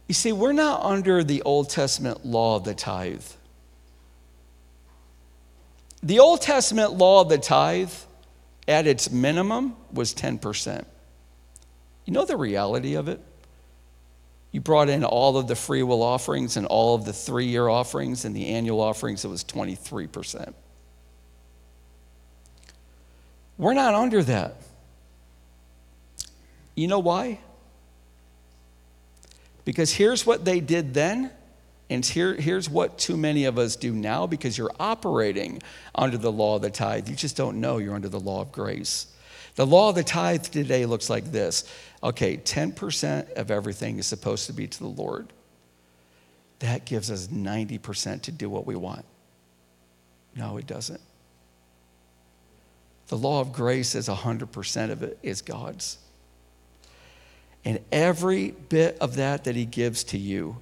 You 0.07 0.15
see, 0.15 0.33
we're 0.33 0.53
not 0.53 0.83
under 0.83 1.25
the 1.25 1.43
Old 1.43 1.71
Testament 1.71 2.27
law 2.27 2.57
of 2.57 2.65
the 2.65 2.75
tithe. 2.75 3.25
The 6.03 6.19
Old 6.19 6.43
Testament 6.43 6.93
law 6.93 7.23
of 7.23 7.31
the 7.31 7.39
tithe, 7.39 7.93
at 8.69 8.87
its 8.87 9.11
minimum, 9.11 9.77
was 9.91 10.15
10%. 10.15 10.85
You 12.05 12.13
know 12.13 12.27
the 12.27 12.37
reality 12.37 12.95
of 12.95 13.09
it? 13.09 13.21
You 14.55 14.61
brought 14.61 14.89
in 14.89 15.03
all 15.03 15.37
of 15.37 15.49
the 15.49 15.57
free 15.57 15.83
will 15.83 16.01
offerings 16.01 16.57
and 16.57 16.65
all 16.65 16.95
of 16.95 17.05
the 17.05 17.13
three 17.13 17.47
year 17.47 17.67
offerings 17.67 18.25
and 18.25 18.37
the 18.37 18.51
annual 18.51 18.81
offerings, 18.81 19.25
it 19.25 19.29
was 19.29 19.43
23%. 19.43 20.55
We're 23.59 23.75
not 23.75 23.95
under 23.95 24.23
that. 24.23 24.55
You 26.77 26.87
know 26.87 27.01
why? 27.01 27.41
Because 29.65 29.93
here's 29.93 30.25
what 30.25 30.45
they 30.45 30.61
did 30.61 30.95
then, 30.95 31.33
and 31.91 32.07
here, 32.07 32.35
here's 32.35 32.71
what 32.71 32.97
too 32.97 33.17
many 33.17 33.47
of 33.47 33.59
us 33.59 33.75
do 33.75 33.93
now 33.93 34.29
because 34.29 34.57
you're 34.57 34.71
operating 34.79 35.63
under 35.97 36.17
the 36.17 36.31
law 36.31 36.55
of 36.55 36.63
the 36.63 36.71
tithe. 36.71 37.09
You 37.09 37.17
just 37.17 37.37
don't 37.37 37.61
know 37.61 37.79
you're 37.79 37.97
under 37.97 38.09
the 38.09 38.21
law 38.21 38.43
of 38.43 38.53
grace. 38.53 39.09
The 39.55 39.67
law 39.67 39.91
of 39.91 39.95
the 39.95 40.03
tithe 40.03 40.45
today 40.45 40.87
looks 40.87 41.09
like 41.09 41.31
this 41.31 41.65
okay, 42.03 42.37
10% 42.37 43.33
of 43.33 43.51
everything 43.51 43.99
is 43.99 44.07
supposed 44.07 44.47
to 44.47 44.53
be 44.53 44.67
to 44.67 44.79
the 44.79 44.87
Lord. 44.87 45.33
That 46.59 46.85
gives 46.85 47.11
us 47.11 47.29
90% 47.29 48.23
to 48.23 48.33
do 48.33 48.51
what 48.51 48.67
we 48.67 48.77
want. 48.77 49.05
No, 50.37 50.59
it 50.59 50.67
doesn't. 50.67 51.01
The 53.09 53.17
law 53.17 53.41
of 53.41 53.53
grace 53.53 53.95
is 53.95 54.09
100% 54.09 54.91
of 54.91 55.03
it 55.03 55.19
is 55.23 55.41
God's. 55.41 55.99
And 57.65 57.81
every 57.91 58.51
bit 58.51 58.99
of 58.99 59.17
that 59.17 59.45
that 59.45 59.57
He 59.57 59.65
gives 59.65 60.05
to 60.05 60.19
you, 60.19 60.59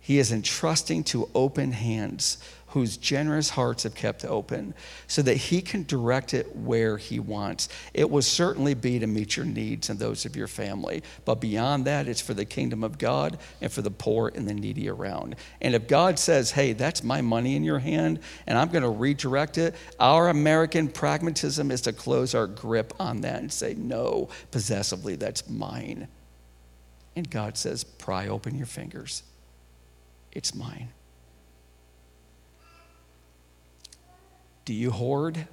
He 0.00 0.18
is 0.18 0.32
entrusting 0.32 1.04
to 1.04 1.28
open 1.34 1.72
hands 1.72 2.38
whose 2.72 2.96
generous 2.96 3.50
hearts 3.50 3.82
have 3.82 3.94
kept 3.94 4.24
open 4.24 4.72
so 5.06 5.20
that 5.20 5.36
he 5.36 5.60
can 5.60 5.84
direct 5.84 6.32
it 6.32 6.56
where 6.56 6.96
he 6.96 7.20
wants. 7.20 7.68
It 7.92 8.08
will 8.08 8.22
certainly 8.22 8.72
be 8.72 8.98
to 8.98 9.06
meet 9.06 9.36
your 9.36 9.44
needs 9.44 9.90
and 9.90 9.98
those 9.98 10.24
of 10.24 10.36
your 10.36 10.46
family. 10.46 11.02
But 11.26 11.34
beyond 11.34 11.84
that, 11.84 12.08
it's 12.08 12.22
for 12.22 12.32
the 12.32 12.46
kingdom 12.46 12.82
of 12.82 12.96
God 12.96 13.38
and 13.60 13.70
for 13.70 13.82
the 13.82 13.90
poor 13.90 14.32
and 14.34 14.48
the 14.48 14.54
needy 14.54 14.88
around. 14.88 15.36
And 15.60 15.74
if 15.74 15.86
God 15.86 16.18
says, 16.18 16.52
hey, 16.52 16.72
that's 16.72 17.02
my 17.02 17.20
money 17.20 17.56
in 17.56 17.62
your 17.62 17.78
hand 17.78 18.20
and 18.46 18.56
I'm 18.56 18.68
going 18.68 18.84
to 18.84 18.88
redirect 18.88 19.58
it, 19.58 19.74
our 20.00 20.30
American 20.30 20.88
pragmatism 20.88 21.70
is 21.70 21.82
to 21.82 21.92
close 21.92 22.34
our 22.34 22.46
grip 22.46 22.94
on 22.98 23.20
that 23.20 23.40
and 23.40 23.52
say, 23.52 23.74
no, 23.74 24.30
possessively, 24.50 25.14
that's 25.16 25.46
mine. 25.46 26.08
And 27.14 27.28
God 27.28 27.58
says, 27.58 27.84
pry 27.84 28.28
open 28.28 28.56
your 28.56 28.64
fingers. 28.64 29.24
It's 30.32 30.54
mine. 30.54 30.88
Do 34.64 34.72
you 34.74 34.90
hoard? 34.90 35.46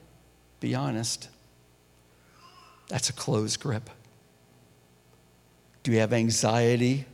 Be 0.60 0.76
honest. 0.76 1.30
That's 2.90 3.10
a 3.10 3.14
closed 3.14 3.60
grip. 3.60 3.90
Do 5.84 5.92
you 5.92 6.00
have 6.00 6.14
anxiety 6.14 7.06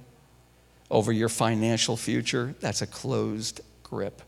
over 0.90 1.12
your 1.12 1.30
financial 1.30 1.98
future? 1.98 2.56
That's 2.60 2.82
a 2.82 2.88
closed 2.88 3.62
grip. 3.84 4.22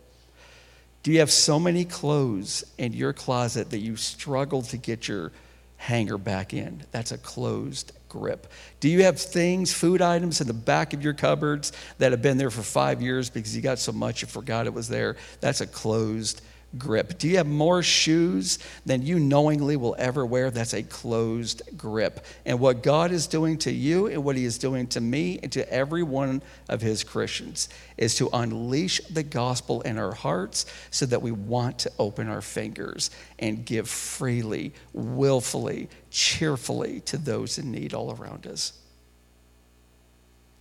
Do 1.04 1.12
you 1.12 1.20
have 1.20 1.32
so 1.32 1.60
many 1.60 1.86
clothes 1.86 2.66
in 2.78 2.94
your 2.94 3.14
closet 3.14 3.70
that 3.72 3.80
you 3.80 3.96
struggle 3.96 4.62
to 4.64 4.78
get 4.78 5.08
your 5.08 5.32
hanger 5.78 6.18
back 6.18 6.54
in? 6.54 6.84
That's 6.92 7.12
a 7.12 7.18
closed 7.18 7.94
grip. 8.10 8.52
Do 8.80 8.90
you 8.90 9.04
have 9.04 9.20
things, 9.20 9.74
food 9.74 10.02
items 10.02 10.42
in 10.42 10.48
the 10.48 10.54
back 10.54 10.94
of 10.94 11.02
your 11.02 11.14
cupboards 11.14 11.72
that 11.98 12.12
have 12.12 12.22
been 12.22 12.38
there 12.38 12.50
for 12.50 12.62
five 12.62 13.02
years 13.02 13.30
because 13.30 13.56
you 13.56 13.62
got 13.62 13.80
so 13.80 13.92
much 13.92 14.22
you 14.22 14.28
forgot 14.28 14.66
it 14.66 14.74
was 14.74 14.90
there? 14.90 15.16
That's 15.40 15.62
a 15.62 15.68
closed 15.68 16.42
grip. 16.78 17.18
Do 17.18 17.28
you 17.28 17.38
have 17.38 17.48
more 17.48 17.82
shoes 17.82 18.60
than 18.86 19.02
you 19.02 19.20
knowingly 19.20 19.78
will 19.78 19.96
ever 19.98 20.26
wear? 20.26 20.52
That's 20.52 20.74
a 20.74 20.84
closed 20.84 21.62
grip. 21.78 22.26
And 22.46 22.60
what 22.60 22.84
God 22.84 23.12
is 23.12 23.28
doing 23.28 23.58
to 23.60 23.72
you 23.72 24.08
and 24.08 24.24
what 24.24 24.36
He 24.36 24.46
is 24.46 24.58
doing 24.58 24.88
to 24.88 25.02
me 25.02 25.40
and 25.42 25.52
to 25.54 25.72
every 25.72 26.04
one 26.04 26.42
of 26.68 26.82
His 26.82 27.04
Christians 27.04 27.70
is 27.98 28.16
to 28.16 28.30
unleash 28.34 29.00
the 29.10 29.24
gospel 29.24 29.82
in 29.82 29.98
our 29.98 30.14
hearts 30.14 30.66
so 30.92 31.06
that 31.06 31.22
we 31.22 31.32
want 31.32 31.80
to 31.80 31.92
open 31.98 32.28
our 32.28 32.42
fingers 32.42 33.12
and 33.40 33.66
give 33.66 33.88
freely, 33.88 34.74
willfully, 34.94 35.90
cheerfully 36.12 37.00
to 37.02 37.18
those 37.18 37.58
in 37.58 37.72
need 37.72 37.94
all 37.94 38.16
around 38.20 38.46
us. 38.46 38.74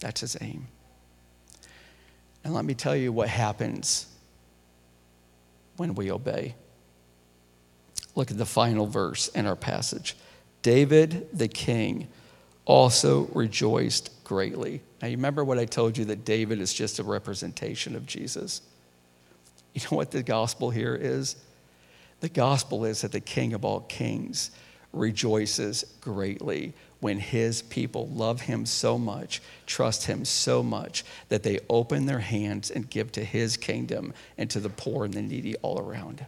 That's 0.00 0.20
His 0.20 0.36
aim. 0.40 0.68
And 2.44 2.54
let 2.54 2.64
me 2.64 2.74
tell 2.74 2.94
you 2.94 3.10
what 3.12 3.28
happens 3.28 4.06
when 5.76 5.94
we 5.94 6.10
obey. 6.10 6.54
Look 8.14 8.30
at 8.30 8.38
the 8.38 8.46
final 8.46 8.86
verse 8.86 9.28
in 9.28 9.46
our 9.46 9.56
passage. 9.56 10.16
David 10.62 11.28
the 11.32 11.48
king 11.48 12.08
also 12.64 13.28
rejoiced 13.32 14.10
greatly. 14.24 14.82
Now, 15.00 15.08
you 15.08 15.16
remember 15.16 15.44
what 15.44 15.58
I 15.58 15.64
told 15.64 15.96
you 15.96 16.04
that 16.06 16.24
David 16.24 16.60
is 16.60 16.74
just 16.74 16.98
a 16.98 17.04
representation 17.04 17.94
of 17.94 18.06
Jesus? 18.06 18.62
You 19.74 19.82
know 19.90 19.96
what 19.96 20.10
the 20.10 20.22
gospel 20.22 20.70
here 20.70 20.94
is? 20.94 21.36
The 22.20 22.28
gospel 22.28 22.84
is 22.84 23.02
that 23.02 23.12
the 23.12 23.20
king 23.20 23.52
of 23.52 23.64
all 23.64 23.80
kings 23.80 24.50
rejoices 24.92 25.84
greatly 26.00 26.72
when 27.06 27.20
his 27.20 27.62
people 27.62 28.08
love 28.08 28.40
him 28.40 28.66
so 28.66 28.98
much, 28.98 29.40
trust 29.64 30.06
him 30.06 30.24
so 30.24 30.60
much, 30.60 31.04
that 31.28 31.44
they 31.44 31.60
open 31.70 32.04
their 32.04 32.18
hands 32.18 32.68
and 32.68 32.90
give 32.90 33.12
to 33.12 33.22
his 33.22 33.56
kingdom 33.56 34.12
and 34.36 34.50
to 34.50 34.58
the 34.58 34.68
poor 34.68 35.04
and 35.04 35.14
the 35.14 35.22
needy 35.22 35.54
all 35.58 35.78
around. 35.78 36.26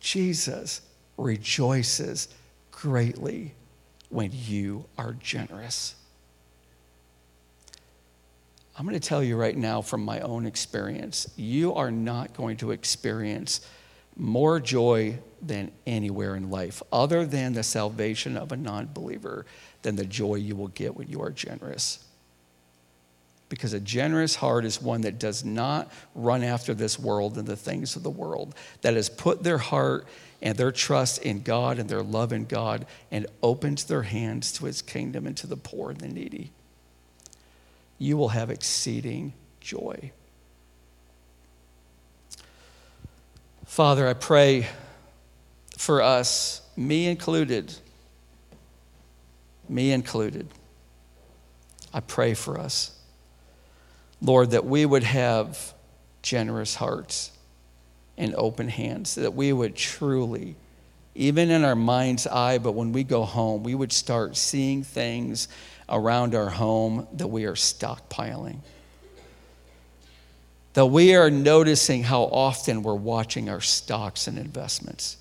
Jesus 0.00 0.80
rejoices 1.18 2.28
greatly 2.70 3.52
when 4.08 4.30
you 4.32 4.86
are 4.96 5.12
generous. 5.12 5.94
I'm 8.78 8.86
going 8.86 8.98
to 8.98 9.06
tell 9.06 9.22
you 9.22 9.36
right 9.36 9.54
now 9.54 9.82
from 9.82 10.02
my 10.02 10.20
own 10.20 10.46
experience, 10.46 11.30
you 11.36 11.74
are 11.74 11.90
not 11.90 12.32
going 12.32 12.56
to 12.56 12.70
experience 12.70 13.60
more 14.16 14.58
joy 14.58 15.18
than 15.42 15.70
anywhere 15.86 16.34
in 16.34 16.50
life, 16.50 16.82
other 16.92 17.26
than 17.26 17.52
the 17.52 17.62
salvation 17.62 18.36
of 18.36 18.52
a 18.52 18.56
non 18.56 18.88
believer, 18.92 19.46
than 19.82 19.96
the 19.96 20.04
joy 20.04 20.36
you 20.36 20.56
will 20.56 20.68
get 20.68 20.96
when 20.96 21.08
you 21.08 21.22
are 21.22 21.30
generous. 21.30 22.04
Because 23.48 23.72
a 23.72 23.80
generous 23.80 24.34
heart 24.34 24.64
is 24.64 24.82
one 24.82 25.02
that 25.02 25.20
does 25.20 25.44
not 25.44 25.92
run 26.14 26.42
after 26.42 26.74
this 26.74 26.98
world 26.98 27.38
and 27.38 27.46
the 27.46 27.56
things 27.56 27.94
of 27.94 28.02
the 28.02 28.10
world, 28.10 28.54
that 28.80 28.94
has 28.94 29.08
put 29.08 29.44
their 29.44 29.58
heart 29.58 30.08
and 30.42 30.56
their 30.56 30.72
trust 30.72 31.22
in 31.22 31.42
God 31.42 31.78
and 31.78 31.88
their 31.88 32.02
love 32.02 32.32
in 32.32 32.46
God 32.46 32.86
and 33.10 33.26
opens 33.42 33.84
their 33.84 34.02
hands 34.02 34.52
to 34.52 34.64
his 34.64 34.82
kingdom 34.82 35.26
and 35.26 35.36
to 35.36 35.46
the 35.46 35.56
poor 35.56 35.90
and 35.90 36.00
the 36.00 36.08
needy. 36.08 36.50
You 37.98 38.16
will 38.16 38.30
have 38.30 38.50
exceeding 38.50 39.32
joy. 39.60 40.10
Father, 43.66 44.08
I 44.08 44.14
pray 44.14 44.68
for 45.76 46.00
us, 46.00 46.62
me 46.76 47.08
included, 47.08 47.74
me 49.68 49.92
included. 49.92 50.48
I 51.92 52.00
pray 52.00 52.32
for 52.32 52.58
us, 52.58 52.98
Lord, 54.22 54.52
that 54.52 54.64
we 54.64 54.86
would 54.86 55.02
have 55.02 55.74
generous 56.22 56.76
hearts 56.76 57.32
and 58.16 58.34
open 58.36 58.68
hands, 58.68 59.16
that 59.16 59.34
we 59.34 59.52
would 59.52 59.74
truly, 59.74 60.54
even 61.14 61.50
in 61.50 61.64
our 61.64 61.76
mind's 61.76 62.26
eye, 62.26 62.58
but 62.58 62.72
when 62.72 62.92
we 62.92 63.04
go 63.04 63.24
home, 63.24 63.62
we 63.62 63.74
would 63.74 63.92
start 63.92 64.36
seeing 64.36 64.84
things 64.84 65.48
around 65.88 66.34
our 66.34 66.48
home 66.48 67.08
that 67.12 67.26
we 67.26 67.44
are 67.44 67.54
stockpiling 67.54 68.60
that 70.76 70.84
we 70.84 71.14
are 71.14 71.30
noticing 71.30 72.02
how 72.02 72.24
often 72.24 72.82
we're 72.82 72.94
watching 72.94 73.48
our 73.48 73.62
stocks 73.62 74.26
and 74.26 74.38
investments. 74.38 75.16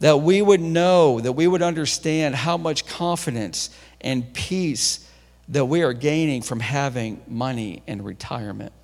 That 0.00 0.20
we 0.20 0.42
would 0.42 0.60
know, 0.60 1.18
that 1.20 1.32
we 1.32 1.46
would 1.46 1.62
understand 1.62 2.34
how 2.34 2.58
much 2.58 2.84
confidence 2.86 3.70
and 4.02 4.34
peace 4.34 5.10
that 5.48 5.64
we 5.64 5.80
are 5.80 5.94
gaining 5.94 6.42
from 6.42 6.60
having 6.60 7.22
money 7.26 7.82
in 7.86 8.04
retirement. 8.04 8.74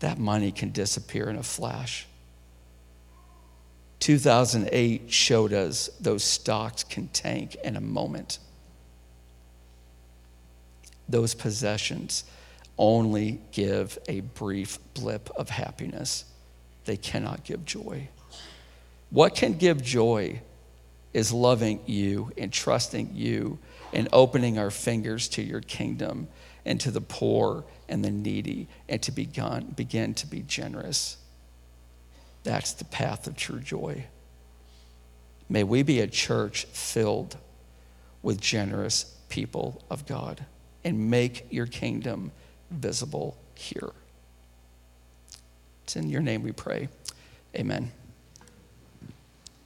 That 0.00 0.18
money 0.18 0.52
can 0.52 0.70
disappear 0.70 1.30
in 1.30 1.36
a 1.36 1.42
flash. 1.42 2.06
2008 4.00 5.10
showed 5.10 5.54
us 5.54 5.88
those 5.98 6.24
stocks 6.24 6.84
can 6.84 7.08
tank 7.08 7.54
in 7.64 7.74
a 7.74 7.80
moment 7.80 8.38
those 11.08 11.34
possessions 11.34 12.24
only 12.76 13.40
give 13.50 13.98
a 14.08 14.20
brief 14.20 14.78
blip 14.94 15.30
of 15.36 15.48
happiness. 15.48 16.24
They 16.84 16.96
cannot 16.96 17.44
give 17.44 17.64
joy. 17.64 18.08
What 19.10 19.34
can 19.34 19.54
give 19.54 19.82
joy 19.82 20.40
is 21.12 21.32
loving 21.32 21.80
you 21.86 22.30
and 22.36 22.52
trusting 22.52 23.10
you 23.14 23.58
and 23.92 24.08
opening 24.12 24.58
our 24.58 24.70
fingers 24.70 25.28
to 25.28 25.42
your 25.42 25.60
kingdom 25.60 26.28
and 26.64 26.80
to 26.80 26.90
the 26.90 27.00
poor 27.00 27.64
and 27.88 28.04
the 28.04 28.10
needy 28.10 28.68
and 28.88 29.02
to 29.02 29.10
begin, 29.10 29.72
begin 29.74 30.14
to 30.14 30.26
be 30.26 30.42
generous. 30.42 31.16
That's 32.44 32.72
the 32.72 32.84
path 32.84 33.26
of 33.26 33.36
true 33.36 33.60
joy. 33.60 34.04
May 35.48 35.64
we 35.64 35.82
be 35.82 36.00
a 36.00 36.06
church 36.06 36.66
filled 36.66 37.38
with 38.22 38.40
generous 38.40 39.16
people 39.30 39.82
of 39.90 40.06
God 40.06 40.44
and 40.88 41.10
make 41.10 41.46
your 41.50 41.66
kingdom 41.66 42.32
visible 42.70 43.36
here. 43.54 43.90
It's 45.84 45.96
in 45.96 46.08
your 46.08 46.22
name 46.22 46.42
we 46.42 46.52
pray. 46.52 46.88
Amen. 47.54 47.92